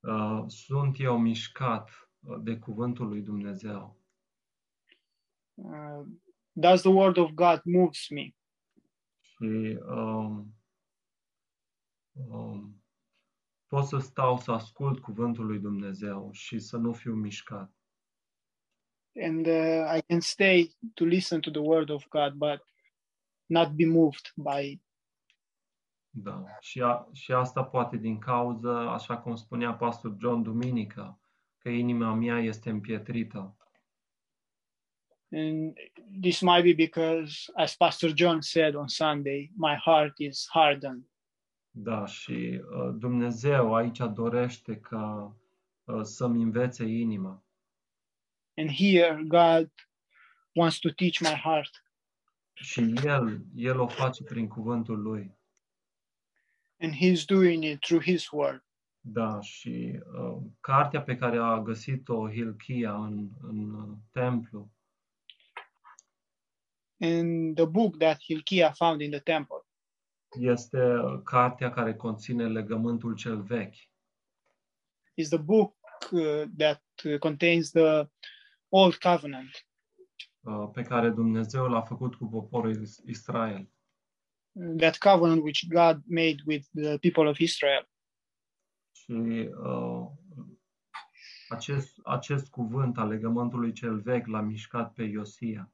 Uh, 0.00 0.44
sunt 0.46 1.00
eu 1.00 1.18
mișcat 1.18 1.90
uh, 2.20 2.36
de 2.42 2.58
cuvântul 2.58 3.08
lui 3.08 3.20
Dumnezeu? 3.22 3.96
Uh, 5.54 6.06
does 6.52 6.82
the 6.82 6.90
word 6.90 7.16
of 7.16 7.30
God 7.30 7.60
moves 7.64 8.08
me? 8.10 8.34
Și 9.36 9.78
um, 9.86 10.54
um, 12.12 12.84
pot 13.66 13.84
să 13.84 13.98
stau 13.98 14.38
să 14.38 14.52
ascult 14.52 14.98
cuvântul 14.98 15.46
lui 15.46 15.58
Dumnezeu 15.58 16.32
și 16.32 16.58
să 16.58 16.76
nu 16.76 16.92
fiu 16.92 17.14
mișcat. 17.14 17.70
And 19.22 19.46
uh, 19.46 19.96
I 19.96 20.02
can 20.06 20.20
stay 20.20 20.76
to 20.94 21.04
listen 21.04 21.40
to 21.40 21.50
the 21.50 21.60
word 21.60 21.88
of 21.88 22.08
God, 22.08 22.32
but 22.32 22.64
not 23.46 23.70
be 23.70 23.86
moved 23.86 24.32
by 24.34 24.80
Da. 26.18 26.44
Și, 26.60 26.82
a, 26.82 27.08
și 27.12 27.32
asta 27.32 27.64
poate 27.64 27.96
din 27.96 28.18
cauza, 28.18 28.92
așa 28.92 29.18
cum 29.18 29.34
spunea 29.34 29.74
pastor 29.74 30.16
John 30.18 30.42
Duminică, 30.42 31.20
că 31.58 31.68
inima 31.68 32.14
mea 32.14 32.38
este 32.38 32.70
împietrită. 32.70 33.55
And 35.32 35.76
this 36.22 36.40
might 36.40 36.62
be 36.62 36.72
because, 36.72 37.50
as 37.56 37.76
Pastor 37.76 38.12
John 38.12 38.42
said 38.42 38.74
on 38.74 38.88
Sunday, 38.88 39.50
my 39.56 39.74
heart 39.74 40.18
is 40.18 40.46
hardened. 40.50 41.04
Da, 41.70 42.06
și 42.06 42.60
uh, 42.70 42.94
Dumnezeu 42.94 43.74
aici 43.74 44.00
dorește 44.14 44.76
ca 44.76 45.36
uh, 45.84 46.00
să-mi 46.02 46.42
învețe 46.42 46.84
inima. 46.84 47.44
And 48.56 48.70
here, 48.70 49.22
God 49.26 49.70
wants 50.54 50.78
to 50.78 50.90
teach 50.90 51.20
my 51.20 51.34
heart. 51.34 51.84
Și 52.54 52.94
El, 53.04 53.40
El 53.54 53.80
o 53.80 53.86
face 53.86 54.24
prin 54.24 54.48
cuvântul 54.48 55.02
Lui. 55.02 55.34
And 56.80 56.94
He's 56.94 57.24
doing 57.24 57.64
it 57.64 57.80
through 57.80 58.04
His 58.04 58.30
word. 58.30 58.64
Da, 59.00 59.40
și 59.40 60.00
uh, 60.18 60.36
cartea 60.60 61.02
pe 61.02 61.16
care 61.16 61.38
a 61.38 61.60
găsit-o 61.60 62.30
Hilchia 62.30 62.94
în, 62.94 63.28
în 63.42 63.74
uh, 63.74 63.96
templu, 64.10 64.70
And 67.00 67.56
the 67.56 67.64
book 67.66 67.98
that 67.98 68.18
Hilkiah 68.22 68.72
found 68.74 69.00
in 69.00 69.10
the 69.10 69.20
temple, 69.20 69.56
este 70.38 70.78
cartea 71.24 71.70
care 71.70 71.94
conține 71.94 72.48
legământul 72.48 73.14
cel 73.14 73.42
vechi. 73.42 73.74
Is 75.14 75.28
the 75.28 75.38
book 75.38 75.76
uh, 76.12 76.42
that 76.56 76.82
contains 77.18 77.70
the 77.70 78.08
old 78.68 78.96
covenant 78.96 79.66
uh, 80.40 80.68
pe 80.72 80.82
care 80.82 81.10
Dumnezeu 81.10 81.68
l-a 81.68 81.82
făcut 81.82 82.14
cu 82.14 82.26
poporul 82.26 82.80
Is- 82.82 83.02
Israel. 83.06 83.68
that 84.78 84.98
covenant 84.98 85.42
which 85.42 85.68
God 85.68 86.02
made 86.06 86.36
with 86.46 86.66
the 86.74 86.98
people 86.98 87.28
of 87.28 87.38
Israel. 87.38 87.88
Și 88.92 89.12
uh, 89.62 90.06
acest, 91.48 91.98
acest 92.04 92.50
cuvânt 92.50 92.98
al 92.98 93.08
legământului 93.08 93.72
cel 93.72 94.00
vechi 94.00 94.26
l-a 94.26 94.40
mișcat 94.40 94.92
pe 94.92 95.02
Iosia. 95.02 95.70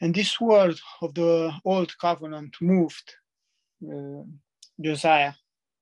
And 0.00 0.14
this 0.14 0.38
word 0.38 0.78
of 1.00 1.12
the 1.12 1.50
old 1.62 1.92
covenant 1.92 2.56
moved 2.60 3.24
uh, 3.78 4.24
Josiah 4.82 5.34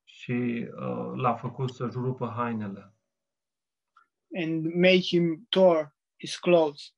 și 0.04 0.68
uh, 0.80 1.12
l-a 1.14 1.34
făcut 1.34 1.70
să-și 1.70 1.96
rupă 1.96 2.32
hainele. 2.37 2.92
and 4.34 4.75
made 4.75 5.00
him 5.00 5.46
tore 5.48 5.92
his 6.16 6.38
clothes. 6.38 6.94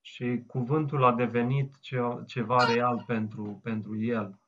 Și 0.00 0.42
cuvântul 0.46 1.04
a 1.04 1.14
devenit 1.14 1.78
ce, 1.80 1.98
ceva 2.26 2.64
real 2.64 3.04
pentru, 3.06 3.60
pentru 3.62 4.02
el. 4.02 4.40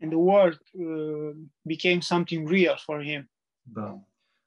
And 0.00 0.10
the 0.10 0.18
word 0.18 0.60
uh, 0.72 1.36
became 1.62 2.00
something 2.00 2.48
real 2.48 2.76
for 2.76 3.02
him. 3.02 3.30
Da. 3.62 4.00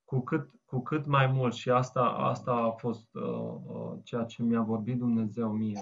Cu 0.03 0.19
cât, 0.19 0.49
cu 0.65 0.81
cât 0.81 1.05
mai 1.05 1.27
mult, 1.27 1.53
și 1.53 1.69
asta, 1.69 2.01
asta 2.01 2.51
a 2.51 2.71
fost 2.71 3.13
uh, 3.13 3.55
uh, 3.65 3.97
ceea 4.03 4.23
ce 4.23 4.43
mi-a 4.43 4.61
vorbit 4.61 4.97
Dumnezeu 4.97 5.51
mie, 5.51 5.81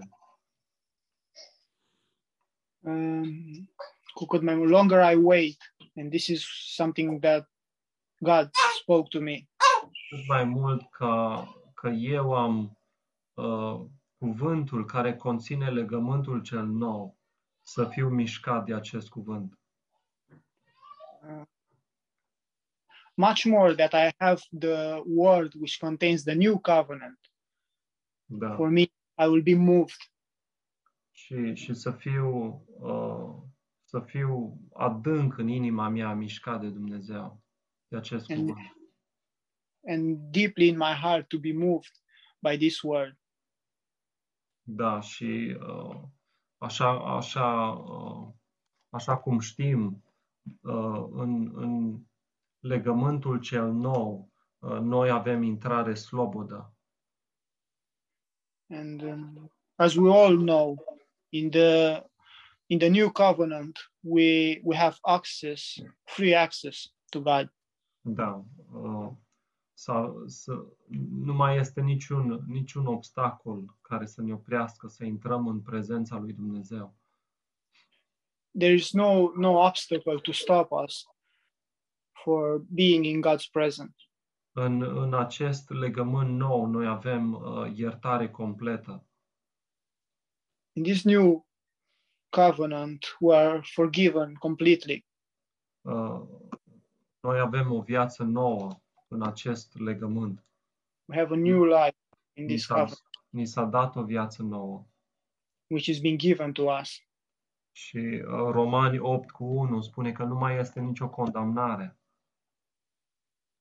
Um, 2.82 3.70
cu 4.14 4.26
cât 4.26 4.42
longer 4.42 5.12
I 5.12 5.16
wait, 5.16 5.58
and 5.96 6.10
this 6.10 6.28
is 6.28 6.46
something 6.76 7.20
that 7.20 7.50
God 8.20 8.50
spoke 8.80 9.10
to 9.10 9.20
me. 9.20 9.48
cât 10.10 10.28
mai 10.28 10.44
mult 10.44 10.90
că, 10.90 11.44
că 11.74 11.88
eu 11.90 12.36
am 12.36 12.78
uh, 13.34 13.82
cuvântul 14.18 14.86
care 14.86 15.16
conține 15.16 15.70
legământul 15.70 16.42
cel 16.42 16.66
nou, 16.66 17.18
să 17.62 17.86
fiu 17.86 18.10
mișcat 18.10 18.66
de 18.66 18.74
acest 18.74 19.10
cuvânt. 19.10 19.60
Much 23.14 23.44
more 23.44 23.76
that 23.76 23.94
I 23.94 24.14
have 24.18 24.42
the 24.60 25.02
word 25.06 25.54
which 25.54 25.78
contains 25.78 26.24
the 26.24 26.34
new 26.34 26.60
covenant. 26.60 27.20
Da. 28.26 28.56
For 28.56 28.70
me, 28.70 28.82
I 29.18 29.28
will 29.28 29.42
be 29.42 29.56
moved 29.56 30.10
și, 31.20 31.54
și 31.56 31.74
să 31.74 31.92
fiu 31.92 32.28
uh, 32.80 33.36
să 33.84 34.00
fiu 34.00 34.60
adânc 34.74 35.38
în 35.38 35.48
inima 35.48 35.90
mea 35.90 36.14
mișcat 36.14 36.62
de 36.62 36.70
Dumnezeu, 36.70 37.42
de 37.88 37.98
acest 37.98 38.32
And- 38.32 38.38
cuvânt. 38.38 38.58
and 39.88 40.18
deeply 40.32 40.68
in 40.68 40.78
my 40.78 40.94
heart 41.02 41.28
to 41.28 41.38
be 41.40 41.54
moved 41.54 41.92
by 42.40 42.58
this 42.58 42.82
word. 42.82 43.18
Da, 44.62 45.00
și 45.00 45.58
uh, 45.60 46.02
așa, 46.58 47.16
așa, 47.16 47.70
uh, 47.70 48.28
așa 48.90 49.18
cum 49.18 49.40
știm, 49.40 50.04
uh, 50.62 51.06
în, 51.12 51.52
în 51.56 52.00
legământul 52.60 53.40
cel 53.40 53.72
nou, 53.72 54.32
uh, 54.60 54.80
noi 54.80 55.10
avem 55.10 55.44
intrare 55.44 55.94
slobodă. 55.94 56.74
And 58.72 59.02
um, 59.02 59.52
as 59.76 59.96
we 59.96 60.14
all 60.14 60.38
know, 60.38 60.99
in 61.30 61.50
the 61.50 62.04
in 62.68 62.78
the 62.80 62.90
new 62.90 63.12
covenant, 63.12 63.80
we 64.02 64.60
we 64.64 64.76
have 64.76 64.98
access, 65.02 65.80
free 66.06 66.36
access 66.36 66.94
to 67.10 67.20
God. 67.20 67.50
Da. 68.02 68.46
Uh, 68.74 69.12
să, 69.74 70.14
să, 70.26 70.66
nu 71.12 71.34
mai 71.34 71.58
este 71.58 71.82
niciun, 71.82 72.44
niciun 72.48 72.86
obstacol 72.86 73.78
care 73.82 74.06
să 74.06 74.22
ne 74.22 74.34
oprească 74.34 74.88
să 74.88 75.06
intrăm 75.06 75.48
în 75.48 75.62
prezența 75.62 76.18
lui 76.18 76.34
Dumnezeu. 76.34 76.96
There 78.58 78.74
is 78.74 78.92
no 78.92 79.32
no 79.36 79.66
obstacle 79.66 80.16
to 80.22 80.32
stop 80.32 80.72
us 80.84 81.06
for 82.24 82.64
being 82.70 83.06
in 83.06 83.22
God's 83.22 83.50
presence. 83.52 84.10
În, 84.52 84.82
în 84.82 85.14
acest 85.14 85.70
legământ 85.70 86.38
nou, 86.38 86.66
noi 86.66 86.88
avem 86.88 87.34
uh, 87.34 87.72
iertare 87.76 88.30
completă. 88.30 89.04
In 90.80 90.86
this 90.86 91.04
new 91.04 91.46
covenant, 92.32 93.06
we 93.20 93.36
are 93.36 93.62
forgiven 93.64 94.36
completely. 94.36 95.06
Uh, 95.82 96.22
noi 97.20 97.40
avem 97.40 97.72
o 97.72 97.82
viață 97.82 98.24
nouă 98.24 98.82
în 99.08 99.22
acest 99.22 99.80
legământ. 99.80 100.46
We 101.06 101.18
have 101.18 101.34
a 101.34 101.38
new 101.38 101.64
life 101.64 101.98
in 102.34 102.44
Ni 102.44 102.50
this 102.50 102.66
s-a, 102.66 102.74
covenant, 102.74 103.02
ni 103.30 103.46
s-a 103.46 103.66
dat 103.66 103.96
o 103.96 104.04
viață 104.04 104.44
nouă. 104.44 104.88
which 105.68 105.88
is 105.88 106.00
being 106.00 106.20
given 106.20 106.52
to 106.54 106.64
us. 106.64 106.90
Și 107.72 107.98
uh, 107.98 108.52
Romani 108.52 109.00
8 109.00 109.32
cu 109.32 109.44
1 109.44 109.82
spune 109.82 110.12
că 110.12 110.24
nu 110.24 110.36
mai 110.36 110.60
este 110.60 110.80
nicio 110.80 111.10
condamnare. 111.10 111.98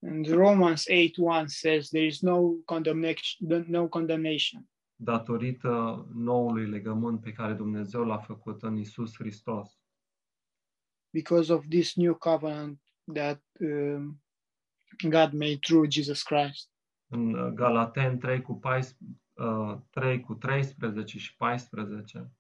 And 0.07 0.27
Romans 0.27 0.85
8:1 0.91 1.45
says 1.47 1.89
there 1.89 2.07
is 2.07 2.21
no 2.21 2.41
condemnation, 2.65 3.65
no 3.67 3.89
condemnation 3.89 4.69
datorită 5.01 6.07
noului 6.15 6.67
legământ 6.67 7.21
pe 7.21 7.33
care 7.33 7.53
Dumnezeu 7.53 8.05
l-a 8.05 8.19
făcut 8.19 8.63
în 8.63 8.77
Isus 8.77 9.15
Hristos. 9.17 9.79
because 11.11 11.53
of 11.53 11.65
this 11.69 11.95
new 11.97 12.15
covenant 12.15 12.81
that 13.15 13.43
um, 13.61 14.23
God 15.09 15.33
made 15.33 15.59
through 15.61 15.91
Jesus 15.91 16.23
Christ. 16.23 16.71
În 17.07 17.35
uh, 17.35 17.53
Galaten 17.53 18.19
3 18.19 18.43
cu, 18.43 18.55
14, 18.55 18.97
uh, 19.35 19.79
3 19.91 20.21
cu 20.21 20.35
13 20.35 21.19
și 21.19 21.37
14 21.37 22.33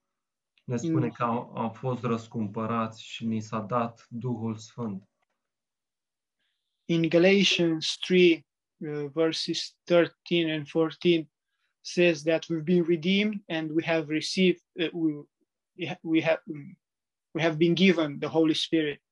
ne 0.64 0.76
spune 0.76 1.06
Mm. 1.06 1.10
că 1.12 1.22
am, 1.24 1.56
am 1.56 1.72
fost 1.72 2.02
răscumpărați 2.02 3.02
și 3.02 3.26
ni 3.26 3.40
s-a 3.40 3.60
dat 3.60 4.06
Duhul 4.08 4.56
Sfânt. 4.56 5.08
In 6.84 7.08
Galatians 7.08 7.96
3, 8.00 8.46
uh, 8.76 9.10
verses 9.12 9.76
13 9.84 10.52
and 10.52 10.66
14, 10.70 11.30
says 11.92 12.22
that 12.22 12.48
we've 12.48 12.64
been 12.64 12.84
redeemed 12.84 13.40
and 13.48 13.70
we 13.70 13.82
have 13.84 14.08
received, 14.08 14.60
uh, 14.80 14.88
we, 14.92 15.22
we 16.02 16.20
have, 16.20 16.40
we 17.34 17.42
have 17.42 17.56
been 17.56 17.74
given 17.74 18.18
the 18.18 18.28
Holy 18.28 18.54
Spirit. 18.54 19.02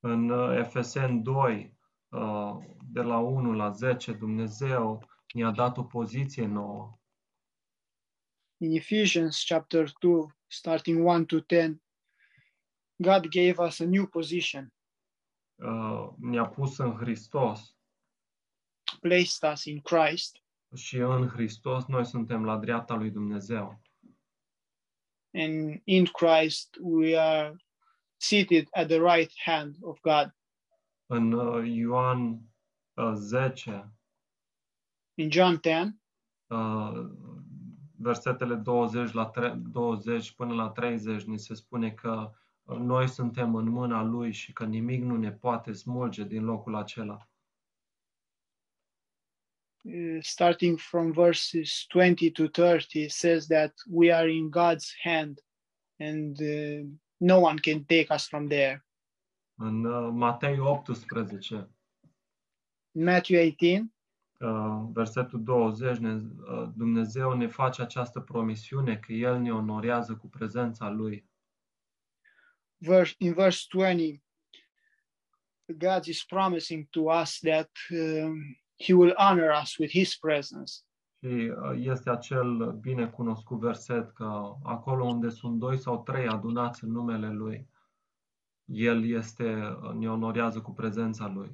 În 0.00 0.30
uh, 0.30 0.58
Efesen 0.58 1.22
2, 1.22 1.76
uh, 2.08 2.58
de 2.92 3.00
la 3.02 3.18
1 3.18 3.52
la 3.52 3.70
10, 3.70 4.12
Dumnezeu 4.12 5.08
ne-a 5.32 5.50
dat 5.50 5.76
o 5.76 5.82
poziție 5.82 6.46
nouă. 6.46 6.98
In 8.56 8.72
Ephesians 8.72 9.44
chapter 9.46 9.92
2, 10.00 10.26
starting 10.46 11.06
1 11.06 11.24
to 11.24 11.38
10, 11.38 11.82
God 12.96 13.28
gave 13.28 13.54
us 13.66 13.78
a 13.80 13.84
new 13.84 14.06
position, 14.06 14.72
Uh, 15.54 16.08
ne-a 16.18 16.46
pus 16.46 16.78
în 16.78 16.96
Hristos 16.96 17.76
placed 19.00 19.42
us 19.42 19.64
in 19.64 19.80
Christ, 19.80 20.42
și 20.74 20.96
în 20.96 21.28
Hristos 21.28 21.84
noi 21.86 22.04
suntem 22.06 22.44
la 22.44 22.58
dreapta 22.58 22.94
lui 22.94 23.10
Dumnezeu. 23.10 23.80
and 25.34 25.80
in 25.84 26.04
Christ 26.04 26.76
we 26.80 27.16
are 27.18 27.56
seated 28.16 28.68
at 28.72 28.86
the 28.88 28.98
right 29.14 29.32
hand 29.44 29.76
of 29.80 30.00
God. 30.00 30.34
În 31.06 31.32
uh, 31.32 31.68
Ioan 31.76 32.40
uh, 32.94 33.12
10, 33.14 33.92
In 35.14 35.30
John 35.30 35.54
10, 35.62 35.96
uh, 36.46 37.04
versetele 37.96 38.54
20, 38.54 39.12
la 39.12 39.26
tre- 39.26 39.54
20 39.54 40.32
până 40.32 40.54
la 40.54 40.70
30, 40.70 41.22
ni 41.22 41.38
se 41.38 41.54
spune 41.54 41.90
că 41.90 42.32
uh, 42.62 42.76
noi 42.76 43.08
suntem 43.08 43.54
în 43.54 43.68
mâna 43.68 44.02
Lui 44.02 44.32
și 44.32 44.52
că 44.52 44.64
nimic 44.64 45.02
nu 45.02 45.16
ne 45.16 45.32
poate 45.32 45.72
smulge 45.72 46.24
din 46.24 46.44
locul 46.44 46.74
acela. 46.74 47.28
Uh, 49.86 50.20
starting 50.22 50.76
from 50.76 51.12
verses 51.12 51.86
20 51.90 52.30
to 52.30 52.48
30, 52.48 53.08
says 53.08 53.46
that 53.48 53.72
we 53.90 54.10
are 54.10 54.28
in 54.28 54.50
God's 54.50 54.94
hand 55.02 55.40
and 56.00 56.40
uh, 56.40 56.86
no 57.20 57.40
one 57.40 57.58
can 57.58 57.84
take 57.84 58.10
us 58.10 58.26
from 58.28 58.48
there. 58.48 58.84
În 59.54 59.84
uh, 59.84 60.10
Matei 60.12 60.58
18, 60.58 61.68
Matthew 62.92 63.38
18, 63.38 63.92
uh, 64.40 64.82
versetul 64.92 65.42
20, 65.42 65.96
ne, 65.98 66.12
uh, 66.12 66.68
Dumnezeu 66.76 67.32
ne 67.32 67.46
face 67.46 67.82
această 67.82 68.20
promisiune 68.20 68.96
că 68.96 69.12
El 69.12 69.40
ne 69.40 69.52
onorează 69.52 70.16
cu 70.16 70.28
prezența 70.28 70.90
Lui. 70.90 71.30
verse, 72.82 73.14
in 73.18 73.34
verse 73.34 73.66
20, 73.68 74.20
God 75.78 76.06
is 76.08 76.24
promising 76.24 76.88
to 76.90 77.08
us 77.08 77.38
that 77.40 77.70
um, 77.90 78.56
He 78.82 78.92
will 78.92 79.14
honor 79.16 79.60
us 79.62 79.76
with 79.76 79.92
His 79.92 80.16
presence. 80.16 80.72
Și 81.18 81.26
uh, 81.26 81.72
este 81.76 82.10
acel 82.10 82.72
binecunoscut 82.72 83.58
verset 83.58 84.10
că 84.10 84.54
acolo 84.62 85.04
unde 85.04 85.28
sunt 85.28 85.58
doi 85.58 85.78
sau 85.78 86.02
trei 86.02 86.26
adunați 86.26 86.84
în 86.84 86.90
numele 86.90 87.32
Lui, 87.32 87.68
El 88.64 89.04
este, 89.04 89.76
uh, 89.82 89.92
ne 89.92 90.10
onorează 90.10 90.60
cu 90.60 90.72
prezența 90.72 91.26
Lui. 91.26 91.50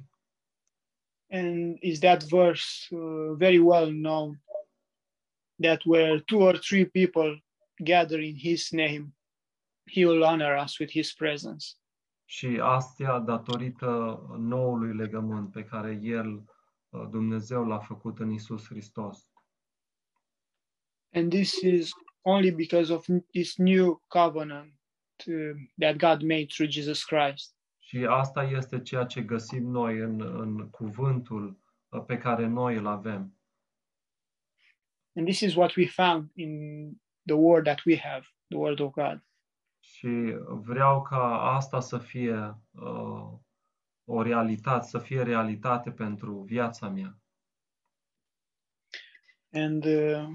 And 1.31 1.77
is 1.81 1.99
that 1.99 2.23
verse 2.23 2.95
uh, 2.95 3.35
very 3.37 3.57
well 3.57 3.91
known 3.91 4.43
that 5.61 5.81
where 5.85 6.19
two 6.19 6.39
or 6.39 6.57
three 6.57 6.85
people 6.85 7.43
gather 7.83 8.19
in 8.19 8.35
his 8.37 8.71
name, 8.71 9.13
he 9.91 10.05
will 10.05 10.23
honor 10.23 10.63
us 10.63 10.77
with 10.77 10.91
his 10.91 11.13
presence. 11.13 11.65
Și 12.25 12.59
astea 12.61 13.19
datorită 13.19 14.21
noului 14.37 14.95
legământ 14.95 15.51
pe 15.51 15.63
care 15.63 15.99
El, 16.01 16.35
uh, 16.35 16.43
Dumnezeu, 16.89 17.65
l-a 17.65 17.79
făcut 17.79 18.19
în 18.19 18.31
Isus 18.31 18.67
Hristos. 18.67 19.29
And 21.11 21.29
this 21.31 21.61
is 21.61 21.91
only 22.21 22.51
because 22.51 22.93
of 22.93 23.07
this 23.31 23.57
new 23.57 24.01
covenant 24.07 24.73
uh, 25.27 25.55
that 25.77 25.97
God 25.97 26.21
made 26.21 26.45
through 26.45 26.71
Jesus 26.71 27.03
Christ. 27.03 27.55
Și 27.79 28.05
asta 28.05 28.43
este 28.43 28.81
ceea 28.81 29.05
ce 29.05 29.21
găsim 29.21 29.63
noi 29.63 29.97
în, 29.97 30.21
în 30.21 30.69
cuvântul 30.69 31.59
uh, 31.89 32.03
pe 32.05 32.17
care 32.17 32.47
noi 32.47 32.75
îl 32.75 32.87
avem. 32.87 33.33
And 35.15 35.27
this 35.27 35.39
is 35.39 35.55
what 35.55 35.75
we 35.75 35.87
found 35.87 36.31
in 36.33 36.91
the 37.25 37.35
word 37.35 37.63
that 37.63 37.81
we 37.85 37.97
have, 37.97 38.25
the 38.47 38.57
word 38.57 38.79
of 38.79 38.91
God. 38.91 39.23
Și 39.79 40.35
vreau 40.47 41.01
ca 41.01 41.41
asta 41.41 41.79
să 41.79 41.97
fie 41.97 42.57
uh, 42.71 43.31
o 44.11 44.21
realitate, 44.21 44.87
să 44.87 44.99
fie 44.99 45.21
realitate 45.23 45.91
pentru 45.91 46.41
viața 46.41 46.89
mea. 46.89 47.19
And 49.51 49.85
uh, 49.85 50.27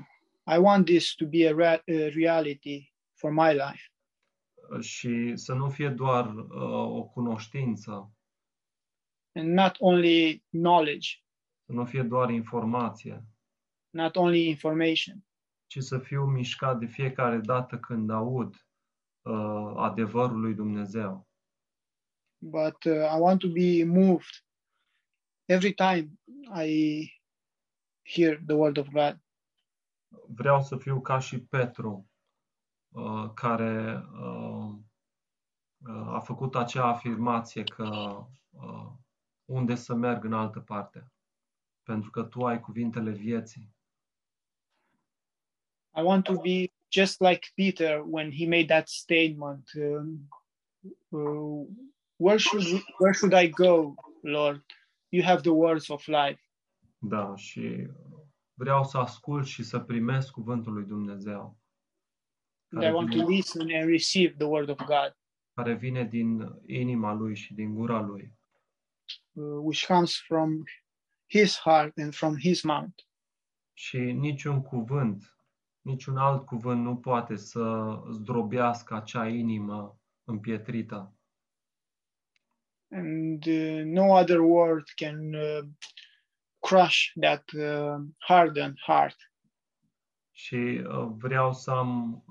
I 0.46 0.58
want 0.58 0.84
this 0.84 1.14
to 1.14 1.26
be 1.26 1.48
a, 1.48 1.54
rea- 1.54 1.82
a 1.86 2.08
reality 2.14 2.94
for 3.14 3.32
my 3.32 3.52
life. 3.52 3.82
Și 4.80 5.36
să 5.36 5.54
nu 5.54 5.70
fie 5.70 5.88
doar 5.88 6.34
uh, 6.34 6.48
o 6.98 7.04
cunoștință, 7.04 8.14
And 9.36 9.52
not 9.52 9.76
only 9.78 10.44
knowledge, 10.50 11.08
să 11.66 11.72
nu 11.72 11.84
fie 11.84 12.02
doar 12.02 12.30
informație, 12.30 13.24
not 13.90 14.16
only 14.16 14.48
information, 14.48 15.24
ci 15.66 15.78
să 15.78 15.98
fiu 15.98 16.24
mișcat 16.24 16.78
de 16.78 16.86
fiecare 16.86 17.38
dată 17.38 17.78
când 17.78 18.10
aud 18.10 18.66
uh, 19.22 19.72
adevărul 19.76 20.40
lui 20.40 20.54
Dumnezeu. 20.54 21.28
But 22.44 22.76
uh, 22.86 23.06
I 23.06 23.18
want 23.18 23.40
to 23.40 23.48
be 23.48 23.84
moved 23.84 24.42
every 25.48 25.72
time 25.72 26.18
I 26.52 27.10
hear 28.02 28.38
the 28.46 28.56
word 28.56 28.78
of 28.78 28.88
God. 28.90 29.18
Vreau 30.26 30.62
să 30.62 30.76
fiu 30.76 31.00
ca 31.00 31.18
și 31.18 31.40
Petru, 31.40 32.10
uh, 32.88 33.30
care 33.34 34.04
uh, 34.12 34.74
uh, 35.88 36.06
a 36.06 36.20
făcut 36.20 36.54
acea 36.54 36.84
afirmație 36.84 37.64
că 37.64 38.18
uh, 38.50 38.92
unde 39.44 39.74
să 39.74 39.94
merg 39.94 40.24
în 40.24 40.32
altă 40.32 40.60
parte, 40.60 41.12
pentru 41.82 42.10
că 42.10 42.22
tu 42.22 42.46
ai 42.46 42.60
cuvintele 42.60 43.10
vieții. 43.10 43.72
I 45.96 46.02
want 46.02 46.24
to 46.24 46.40
be 46.40 46.72
just 46.88 47.20
like 47.20 47.52
Peter 47.54 48.02
when 48.04 48.32
he 48.32 48.46
made 48.46 48.66
that 48.66 48.88
statement. 48.88 49.70
Um, 49.74 50.28
uh, 51.08 51.66
where 52.24 52.38
should 52.38 52.64
where 52.98 53.14
should 53.14 53.34
I 53.44 53.48
go, 53.50 53.94
Lord? 54.22 54.64
You 55.08 55.22
have 55.24 55.40
the 55.40 55.50
words 55.50 55.88
of 55.88 56.06
life. 56.06 56.40
Da, 56.98 57.36
și 57.36 57.88
vreau 58.54 58.84
să 58.84 58.98
ascult 58.98 59.46
și 59.46 59.62
să 59.62 59.78
primesc 59.80 60.30
cuvântul 60.30 60.72
lui 60.72 60.84
Dumnezeu, 60.84 61.56
And 62.72 62.82
I 62.82 62.90
want 62.90 63.10
to 63.10 63.26
listen 63.28 63.60
and 63.60 63.88
receive 63.88 64.34
the 64.36 64.46
word 64.46 64.68
of 64.68 64.76
God, 64.78 65.16
care 65.54 65.74
vine 65.74 66.04
din 66.04 66.50
inima 66.66 67.12
lui 67.12 67.34
și 67.36 67.54
din 67.54 67.74
gura 67.74 68.00
lui. 68.00 68.32
uh, 69.32 69.58
which 69.62 69.86
comes 69.86 70.16
from 70.26 70.62
His 71.30 71.58
heart 71.58 71.98
and 71.98 72.14
from 72.14 72.36
His 72.38 72.62
mouth. 72.62 72.98
Și 73.72 73.96
niciun 73.98 74.62
cuvânt, 74.62 75.36
niciun 75.80 76.16
alt 76.16 76.46
cuvânt 76.46 76.82
nu 76.82 76.96
poate 76.96 77.36
să 77.36 77.94
zdrobească 78.10 78.94
acea 78.94 79.28
inimă 79.28 79.98
împietrită. 80.24 81.14
And 82.94 83.46
uh, 83.48 83.84
no 83.84 84.12
other 84.12 84.42
word 84.42 84.84
can 84.96 85.34
uh, 85.34 85.62
crush 86.62 87.12
that 87.16 87.42
uh, 87.54 87.98
hardened 88.18 88.78
heart. 88.86 89.16
Și 90.32 90.82
vreau 91.08 91.52
să 91.52 91.70
am 91.70 92.24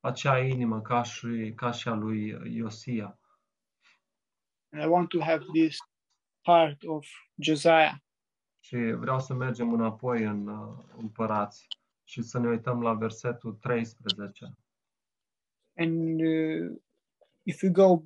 acea 0.00 0.38
inimă 0.38 0.80
ca 0.80 1.02
și, 1.02 1.52
ca 1.56 1.70
și 1.70 1.88
a 1.88 1.94
lui 1.94 2.54
Iosia. 2.54 3.18
And 4.72 4.82
I 4.82 4.86
want 4.86 5.08
to 5.08 5.20
have 5.20 5.44
this 5.52 5.76
heart 6.46 6.82
of 6.86 7.06
Josiah. 7.34 7.94
Și 8.60 8.76
vreau 8.76 9.20
să 9.20 9.34
mergem 9.34 9.72
înapoi 9.72 10.24
în 10.24 10.48
împărați 10.96 11.66
și 12.04 12.22
să 12.22 12.38
ne 12.38 12.48
uităm 12.48 12.82
la 12.82 12.94
versetul 12.94 13.52
13. 13.52 14.58
And 15.76 16.20
uh, 16.20 16.80
if 17.42 17.62
we 17.62 17.70
go 17.70 18.02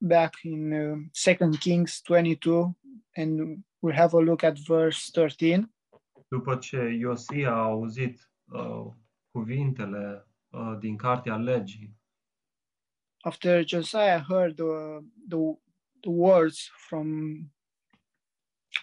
back 0.00 0.34
in 0.44 0.72
uh, 0.72 0.96
Second 1.12 1.58
Kings 1.60 2.00
22, 2.02 2.74
and 3.16 3.62
we'll 3.80 3.94
have 3.94 4.14
a 4.14 4.20
look 4.20 4.44
at 4.44 4.58
verse 4.58 5.10
13. 5.12 5.70
După 6.28 6.56
ce 6.56 6.76
Iosia 6.76 7.50
a 7.50 7.62
auzit 7.62 8.30
uh, 8.52 8.86
cuvintele 9.30 10.28
uh, 10.50 10.76
din 10.78 10.96
cartea 10.96 11.36
legii, 11.36 11.94
After 13.24 13.64
Josiah 13.66 14.22
heard 14.28 14.56
the, 14.56 15.00
the, 15.28 15.36
the 16.00 16.10
words 16.10 16.70
from 16.88 17.36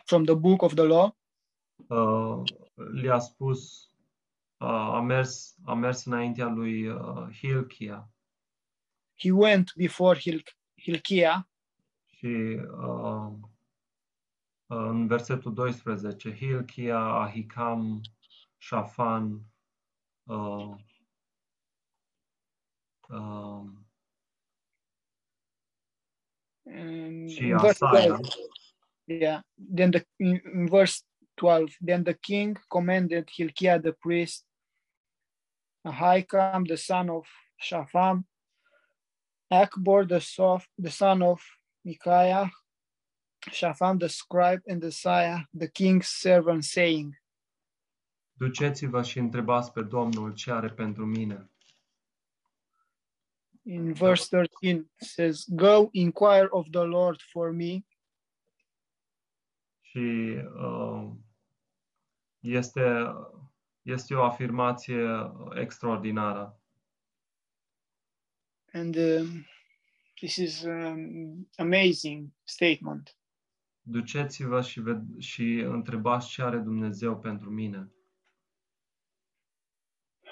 from 0.06 0.26
the 0.26 0.36
book 0.36 0.62
of 0.62 0.74
the 0.74 0.84
law, 0.84 1.16
uh, 1.88 2.44
le-a 2.76 3.20
spus, 3.20 3.90
uh, 4.58 4.68
a, 4.68 5.02
mers, 5.02 5.56
a 5.66 5.74
mers 5.74 6.06
înaintea 6.06 6.48
lui 6.48 6.88
uh, 6.88 7.28
Hilchia 7.32 8.10
he 9.16 9.32
went 9.32 9.74
before 9.76 10.16
Hil- 10.16 10.44
Hilkiah 10.84 11.42
și 12.08 12.60
uh, 12.82 13.32
în 14.66 15.08
versetul 15.08 15.54
12, 15.54 16.36
Hilchia, 16.36 17.00
Ahicam, 17.00 18.02
Șafan, 18.58 19.42
uh, 20.24 20.76
uh, 23.10 23.66
and 26.66 27.30
și 27.30 27.54
Asaia, 27.54 28.08
12, 28.08 28.52
Yeah. 29.06 29.42
Then 29.56 29.92
the 29.92 30.06
in, 30.18 30.42
in 30.54 30.68
verse 30.68 31.04
12, 31.36 31.78
then 31.82 32.04
the 32.04 32.14
king 32.14 32.58
commanded 32.68 33.30
Hilkiah 33.30 33.80
the 33.82 33.92
priest, 33.92 34.46
Ahikam 35.86 36.66
the 36.66 36.78
son 36.78 37.10
of 37.10 37.28
Shaphan, 37.58 38.26
Akbor 39.62 40.06
the, 40.06 40.20
the 40.82 40.90
son 40.90 41.22
of 41.22 41.42
Micaiah, 41.82 42.50
Shaphan 43.52 43.98
the 43.98 44.08
scribe, 44.08 44.62
and 44.68 44.82
the 44.82 44.88
Isaiah 44.88 45.48
the 45.54 45.68
king's 45.68 46.08
servant, 46.08 46.64
saying, 46.64 47.14
Duceți-vă 48.34 49.02
și 49.04 49.20
întrebați 49.20 49.72
pe 49.72 49.82
Domnul 49.82 50.34
ce 50.34 50.52
are 50.52 50.70
pentru 50.70 51.06
mine. 51.06 51.48
in 53.66 53.94
verse 53.94 54.28
13 54.28 54.90
says, 55.02 55.46
Go 55.48 55.90
inquire 55.94 56.48
of 56.52 56.66
the 56.72 56.84
Lord 56.84 57.22
for 57.22 57.52
me, 57.52 57.86
Și 59.82 60.38
uh, 60.56 61.10
este, 62.40 63.14
este 63.82 64.16
o 64.16 64.24
afirmație 64.24 65.32
extraordinară. 65.54 66.58
And 68.74 68.96
um, 68.96 69.46
this 70.20 70.38
is 70.38 70.64
um, 70.64 71.48
amazing 71.58 72.32
statement. 72.44 73.18
Duceți-vă 73.82 74.62
și, 74.62 74.82
și 75.20 75.44
întrebați 75.66 76.30
ce 76.30 76.42
are 76.42 76.58
Dumnezeu 76.58 77.20
pentru 77.20 77.50
mine. 77.50 77.92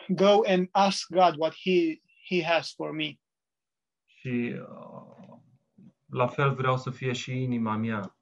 Go 0.08 0.42
and 0.48 0.68
ask 0.72 1.10
God 1.10 1.36
what 1.38 1.54
He 1.54 2.02
He 2.28 2.44
has 2.44 2.74
for 2.74 2.92
me. 2.92 3.20
Și 4.06 4.56
uh, 4.60 5.38
la 6.06 6.28
fel 6.28 6.54
vreau 6.54 6.78
să 6.78 6.92
fie 6.92 7.14
și 7.14 7.42
inima 7.42 7.76
mea. 7.76 8.16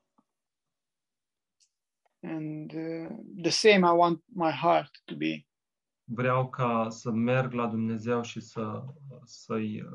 And 2.21 2.73
uh, 2.73 3.10
the 3.41 3.51
same 3.51 3.86
I 3.86 3.95
want 3.95 4.23
my 4.25 4.51
heart 4.51 5.01
to 5.05 5.15
be. 5.15 5.48
Vreau 6.11 6.49
ca 6.49 6.89
să 6.89 7.11
merg 7.11 7.53
la 7.53 7.67
Dumnezeu 7.67 8.21
și 8.21 8.39
să, 8.39 8.83
să-i 9.23 9.85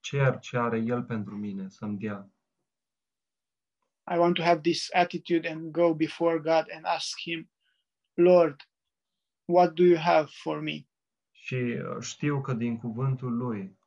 cer 0.00 0.38
ce 0.38 0.58
are 0.58 0.78
El 0.78 1.02
pentru 1.02 1.36
mine, 1.36 1.68
să-mi 1.68 1.98
dea. 1.98 2.30
I 4.10 4.16
want 4.16 4.34
to 4.34 4.42
have 4.42 4.60
this 4.60 4.88
attitude 4.92 5.48
and 5.48 5.70
go 5.70 5.94
before 5.94 6.38
God 6.38 6.66
and 6.74 6.84
ask 6.84 7.18
Him, 7.20 7.50
Lord, 8.14 8.68
what 9.44 9.74
do 9.74 9.82
you 9.82 9.98
have 9.98 10.28
for 10.42 10.60
me? 10.60 10.86
Și 11.30 11.54
uh, 11.54 12.00
știu 12.00 12.40
că 12.40 12.54
din 12.54 12.78
cuvântul 12.78 13.36
lui 13.36 13.78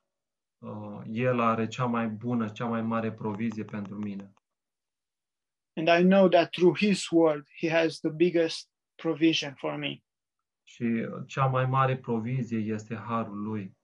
uh, 0.57 1.01
el 1.05 1.39
are 1.39 1.67
cea 1.67 1.86
mai 1.86 2.07
bună, 2.07 2.49
cea 2.49 2.65
mai 2.65 2.81
mare 2.81 3.12
provizie 3.12 3.63
pentru 3.63 3.95
mine. 3.95 4.34
And 5.75 5.88
I 5.88 6.03
know 6.03 6.27
that 6.27 6.49
through 6.49 6.77
his 6.77 7.10
word, 7.10 7.47
he 7.60 7.69
has 7.69 7.99
the 7.99 8.10
biggest 8.10 8.69
provision 8.95 9.53
for 9.53 9.77
me. 9.77 10.03
Și 10.73 10.84
uh, 10.84 11.23
cea 11.27 11.45
mai 11.45 11.65
mare 11.65 11.97
provizie 11.97 12.57
este 12.57 12.95
harul 12.95 13.41
lui. 13.41 13.77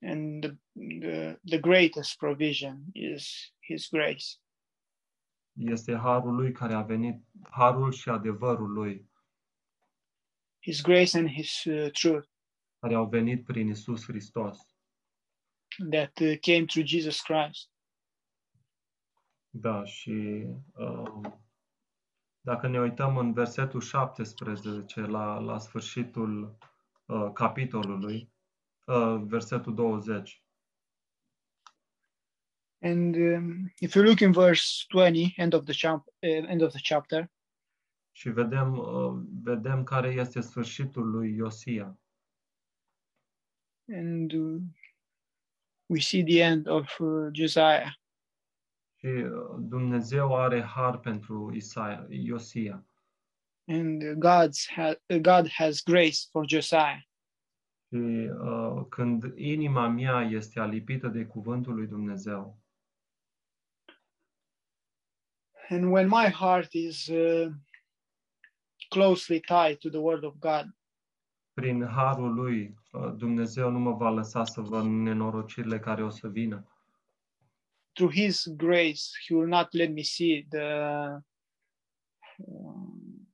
And 0.00 0.44
the, 0.44 0.56
the, 0.98 1.38
the 1.44 1.58
greatest 1.58 2.16
provision 2.16 2.84
is 2.92 3.52
his 3.60 3.88
grace. 3.88 4.26
Este 5.52 5.94
harul 5.94 6.34
lui 6.34 6.52
care 6.52 6.74
a 6.74 6.82
venit, 6.82 7.22
harul 7.50 7.92
și 7.92 8.08
adevărul 8.08 8.72
lui, 8.72 9.06
His 10.60 10.80
grace 10.80 11.18
and 11.18 11.28
his 11.28 11.64
uh, 11.64 11.90
truth 11.90 12.28
care 12.78 12.94
au 12.94 13.08
venit 13.08 13.44
prin 13.44 13.68
Isus 13.68 14.04
Hristos. 14.04 14.58
that 15.90 16.20
uh, 16.20 16.36
came 16.40 16.66
through 16.66 16.86
Jesus 16.86 17.20
Christ. 17.20 17.70
Da, 19.50 19.84
și 19.84 20.46
um, 20.72 21.47
dacă 22.40 22.68
ne 22.68 22.80
uităm 22.80 23.16
în 23.16 23.32
versetul 23.32 23.80
17, 23.80 25.00
la, 25.00 25.38
la 25.38 25.58
sfârșitul 25.58 26.56
uh, 27.06 27.30
capitolului, 27.32 28.32
uh, 28.86 29.20
versetul 29.26 29.74
20, 29.74 30.42
And 32.80 33.16
um, 33.16 33.72
if 33.80 33.94
you 33.94 34.04
look 34.04 34.20
in 34.20 34.32
verse 34.32 34.84
20, 34.88 35.32
end 35.36 35.52
of 35.52 35.64
the, 35.64 35.74
chap- 35.74 36.06
uh, 36.22 36.48
end 36.48 36.62
of 36.62 36.70
the 36.72 36.80
chapter, 36.94 37.30
și 38.12 38.28
vedem, 38.28 38.78
uh, 38.78 39.22
vedem 39.42 39.82
care 39.84 40.08
este 40.08 40.40
sfârșitul 40.40 41.10
lui 41.10 41.34
Iosia. 41.34 41.98
and 43.90 44.32
uh, 44.32 44.60
we 45.86 46.00
see 46.00 46.22
the 46.22 46.42
end 46.42 46.66
of 46.66 46.98
uh, 46.98 47.30
Josiah. 47.32 47.92
Și 48.98 49.06
uh, 49.06 49.56
Dumnezeu 49.58 50.36
are 50.36 50.62
har 50.62 50.98
pentru 50.98 51.52
Isaia, 51.54 52.06
Iosia. 52.08 52.84
And 53.66 54.02
uh, 54.02 54.12
God's 54.12 54.66
ha- 54.76 55.00
uh, 55.06 55.20
God 55.20 55.48
has 55.48 55.82
grace 55.82 56.18
for 56.30 56.48
Josiah. 56.48 56.98
Și 57.88 58.30
uh, 58.40 58.86
când 58.88 59.32
inima 59.36 59.88
mea 59.88 60.20
este 60.20 60.60
alipită 60.60 61.08
de 61.08 61.24
cuvântul 61.24 61.74
lui 61.74 61.86
Dumnezeu, 61.86 62.58
And 65.70 65.84
when 65.92 66.08
my 66.08 66.30
heart 66.30 66.72
is 66.72 67.06
uh, 67.08 67.52
closely 68.88 69.40
tied 69.40 69.78
to 69.78 69.88
the 69.88 69.98
Word 69.98 70.24
of 70.24 70.34
God, 70.38 70.76
prin 71.52 71.86
harul 71.86 72.34
lui, 72.34 72.74
uh, 72.92 73.12
Dumnezeu 73.16 73.70
nu 73.70 73.78
mă 73.78 73.92
va 73.92 74.10
lăsa 74.10 74.44
să 74.44 74.60
văd 74.60 74.84
nenorocirile 74.84 75.78
care 75.78 76.04
o 76.04 76.08
să 76.08 76.28
vină. 76.28 76.66
Through 77.98 78.10
His 78.10 78.46
grace, 78.56 79.12
He 79.26 79.34
will 79.34 79.48
not 79.48 79.74
let 79.74 79.90
me 79.90 80.04
see 80.04 80.46
the 80.50 81.20
um, 82.46 83.26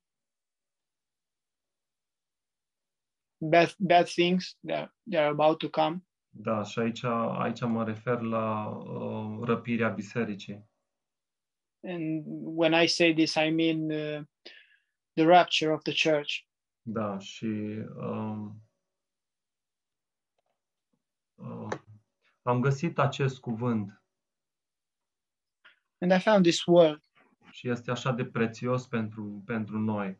bad 3.41 3.75
bad 3.79 4.09
things 4.09 4.57
that, 4.65 4.89
that 5.07 5.23
are 5.23 5.31
about 5.31 5.61
to 5.61 5.69
come. 5.69 6.03
Da, 6.37 6.63
și 6.63 6.79
aici, 6.79 7.05
aici 7.05 7.61
mă 7.61 7.85
refer 7.85 8.21
la 8.21 8.67
uh, 8.67 9.39
răpirea 9.43 9.89
bisericii. 9.89 10.73
And 11.83 12.25
when 12.27 12.73
I 12.83 12.87
say 12.87 13.13
this, 13.13 13.35
I 13.35 13.51
mean 13.51 13.91
uh, 13.91 14.23
the 15.15 15.25
rapture 15.25 15.73
of 15.73 15.83
the 15.83 16.11
church. 16.11 16.47
Da, 16.83 17.19
și 17.19 17.47
um, 17.97 18.63
uh, 21.35 21.69
am 22.43 22.61
găsit 22.61 22.99
acest 22.99 23.41
cuvânt 23.41 24.04
And 26.05 26.13
I 26.13 26.19
found 26.19 26.45
this 26.45 26.67
word. 26.67 27.01
și 27.51 27.69
este 27.69 27.91
așa 27.91 28.13
de 28.13 28.25
prețios 28.25 28.87
pentru, 28.87 29.43
pentru 29.47 29.79
noi. 29.79 30.19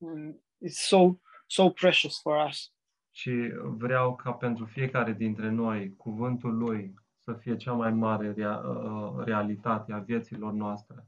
and 0.00 0.34
It's 0.64 0.86
so 0.88 1.20
so 1.46 1.70
precious 1.70 2.20
for 2.20 2.46
us. 2.48 2.72
Și 3.10 3.52
vreau 3.62 4.16
ca 4.16 4.32
pentru 4.32 4.64
fiecare 4.64 5.12
dintre 5.12 5.50
noi 5.50 5.96
cuvântul 5.96 6.56
lui 6.56 6.94
să 7.18 7.32
fie 7.32 7.56
cea 7.56 7.72
mai 7.72 7.92
mare 7.92 8.32
rea, 8.32 8.56
uh, 8.58 9.24
realitate 9.24 9.92
a 9.92 9.98
vieților 9.98 10.52
noastre. 10.52 11.06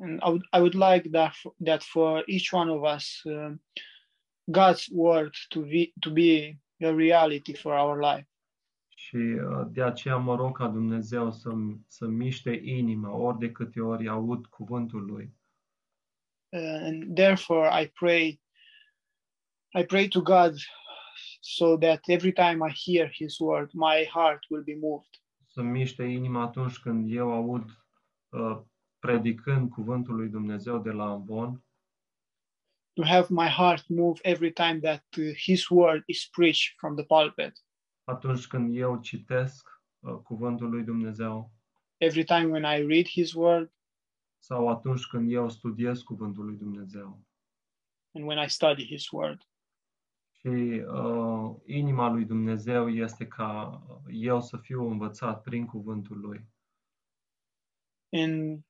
And 0.00 0.20
I 0.22 0.28
would, 0.28 0.42
I 0.52 0.58
would 0.58 0.74
like 0.74 1.08
that 1.08 1.32
for, 1.32 1.54
that 1.64 1.82
for 1.82 2.22
each 2.26 2.52
one 2.52 2.70
of 2.70 2.94
us, 2.94 3.20
uh, 3.24 3.54
God's 4.44 4.88
word 4.92 5.34
to 5.48 5.60
be 5.60 5.92
to 6.00 6.10
be 6.10 6.58
a 6.80 6.92
reality 6.92 7.54
for 7.54 7.72
our 7.72 8.14
life. 8.14 8.28
Și 8.98 9.16
uh, 9.16 9.66
de 9.68 9.82
aceea 9.82 10.16
mă 10.16 10.34
rog 10.34 10.56
ca 10.56 10.68
Dumnezeu 10.68 11.32
să, 11.32 11.50
să 11.86 12.06
miște 12.06 12.60
inima 12.64 13.14
ori 13.14 13.38
de 13.38 13.52
câte 13.52 13.80
ori 13.80 14.08
aud 14.08 14.46
cuvântul 14.46 15.04
lui. 15.04 15.34
Uh, 16.48 16.60
and 16.60 17.14
therefore, 17.14 17.82
I 17.82 17.88
pray, 17.88 18.40
I 19.78 19.84
pray 19.84 20.08
to 20.08 20.20
God, 20.20 20.54
so 21.40 21.76
that 21.76 22.00
every 22.08 22.32
time 22.32 22.58
I 22.68 22.72
hear 22.84 23.10
His 23.12 23.38
word, 23.38 23.70
my 23.72 24.08
heart 24.12 24.44
will 24.48 24.62
be 24.62 24.76
moved. 24.80 25.10
Să 25.46 25.62
miște 25.62 26.02
inima 26.02 26.42
atunci 26.42 26.78
când 26.78 27.12
eu 27.12 27.32
aud 27.32 27.64
uh, 28.28 28.60
predicând 28.98 29.70
cuvântul 29.70 30.14
lui 30.14 30.28
Dumnezeu 30.28 30.78
de 30.78 30.90
la 30.90 31.10
Ambon, 31.10 31.60
To 32.96 33.02
have 33.02 33.30
my 33.30 33.48
heart 33.48 33.84
move 33.90 34.20
every 34.24 34.52
time 34.52 34.80
that 34.80 35.02
uh, 35.18 35.34
His 35.36 35.70
word 35.70 36.02
is 36.06 36.28
preached 36.32 36.74
from 36.80 36.96
the 36.96 37.04
pulpit. 37.04 37.58
Atunci 38.06 38.46
când 38.46 38.76
eu 38.76 39.00
citesc 39.00 39.82
uh, 39.98 40.14
cuvântul 40.14 40.70
lui 40.70 40.82
Dumnezeu 40.84 41.50
Every 41.96 42.24
time 42.24 42.44
when 42.46 42.62
I 42.62 42.86
read 42.86 43.06
His 43.06 43.32
word 43.32 43.72
sau 44.38 44.68
atunci 44.68 45.06
când 45.06 45.32
eu 45.32 45.48
studiez 45.48 46.02
cuvântul 46.02 46.44
lui 46.44 46.56
Dumnezeu. 46.56 47.24
and 48.14 48.24
when 48.24 48.38
I 48.44 48.48
study 48.48 48.86
His 48.86 49.10
word. 49.10 49.48
Și 50.38 50.82
uh, 50.86 51.56
inima 51.64 52.08
lui 52.08 52.24
Dumnezeu 52.24 52.90
este 52.90 53.26
ca 53.26 53.82
eu 54.08 54.40
să 54.40 54.56
fiu 54.56 54.90
învățat 54.90 55.42
prin 55.42 55.66
cuvântul 55.66 56.20
lui. 56.20 56.46
And 58.12 58.64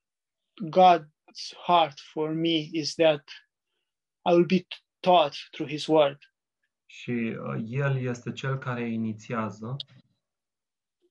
God's 0.70 1.54
heart 1.66 1.98
for 2.00 2.32
me 2.32 2.68
is 2.72 2.94
that 2.94 3.28
I 4.30 4.32
will 4.32 4.46
be 4.46 4.66
taught 5.00 5.34
through 5.50 5.70
His 5.70 5.86
word. 5.86 6.18
Și 7.00 7.10
uh, 7.10 7.62
el 7.68 7.96
este 7.96 8.32
cel 8.32 8.58
care 8.58 8.88
inițiază, 8.88 9.76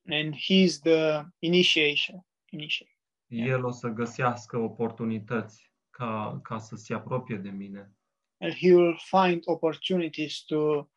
and 0.08 0.34
he's 0.34 0.80
the 0.82 1.22
initiation 1.38 2.26
initiate. 2.50 2.98
El 3.26 3.64
o 3.64 3.70
să 3.70 3.88
găsească 3.88 4.58
oportunități 4.58 5.72
ca, 5.90 6.40
ca 6.42 6.58
să 6.58 6.76
se 6.76 6.94
apropie 6.94 7.36
de 7.36 7.50
mine. 7.50 7.90
and 8.38 8.52
he 8.52 8.74
will 8.74 8.96
find 8.98 9.42
opportunities 9.46 10.44
to 10.44 10.88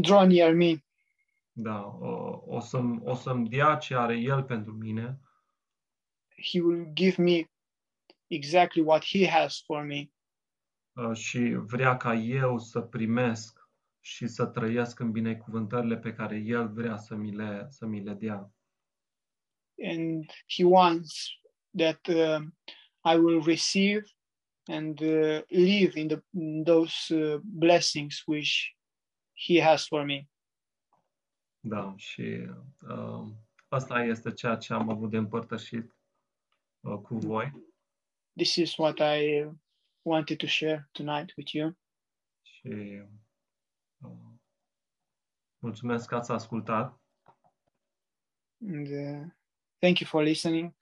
draw 0.00 0.26
near 0.26 0.54
me. 0.54 0.84
Da, 1.52 1.80
uh, 1.80 2.38
o 2.46 2.60
să-mi, 2.60 3.00
o 3.04 3.14
să-mi 3.14 3.48
dea 3.48 3.76
ce 3.76 3.94
are 3.94 4.16
el 4.16 4.42
pentru 4.42 4.72
mine. 4.72 5.20
He 6.52 6.60
will 6.60 6.90
give 6.92 7.22
me 7.22 7.50
exactly 8.26 8.82
what 8.82 9.04
he 9.04 9.28
has 9.28 9.62
for 9.64 9.84
me. 9.84 9.98
uh, 9.98 10.19
și 11.12 11.54
vrea 11.54 11.96
ca 11.96 12.14
eu 12.14 12.58
să 12.58 12.80
primesc 12.80 13.68
și 14.00 14.26
să 14.26 14.46
trăiesc 14.46 14.98
în 14.98 15.10
binecuvântările 15.10 15.96
pe 15.98 16.12
care 16.12 16.36
el 16.36 16.68
vrea 16.68 16.96
să 16.96 17.14
mi 17.14 17.30
le, 17.36 17.66
să 17.68 17.86
mi 17.86 18.02
le 18.02 18.12
dea. 18.14 18.52
and 19.82 20.30
he 20.46 20.64
wants 20.64 21.30
that 21.72 22.08
um, 22.08 22.52
i 23.04 23.16
will 23.16 23.40
receive 23.42 24.04
and 24.66 25.00
uh, 25.00 25.40
live 25.50 25.96
in, 25.96 26.08
the, 26.08 26.22
in 26.34 26.64
those 26.64 27.10
uh, 27.10 27.38
blessings 27.42 28.22
which 28.26 28.74
he 29.32 29.58
has 29.60 29.86
for 29.86 30.04
me 30.04 30.28
Da, 31.62 31.94
și 31.96 32.48
uh, 32.88 33.26
asta 33.68 34.02
este 34.02 34.32
ceea 34.32 34.56
ce 34.56 34.72
am 34.72 34.88
avut 34.90 35.10
de 35.10 35.16
împărtășit 35.16 35.96
uh, 36.80 36.98
cu 37.02 37.14
voi 37.18 37.52
this 38.36 38.54
is 38.54 38.76
what 38.76 38.98
i 38.98 39.44
wanted 40.02 40.38
to 40.38 40.46
share 40.46 40.88
tonight 40.92 41.32
with 41.36 41.52
you. 41.52 41.76
Și 42.42 43.02
uh, 43.98 44.32
mulțumesc 45.58 46.08
că 46.08 46.14
ați 46.14 46.30
ascultat. 46.30 47.00
And 48.60 48.86
uh, 48.86 49.26
thank 49.78 49.98
you 49.98 50.08
for 50.08 50.22
listening 50.22 50.74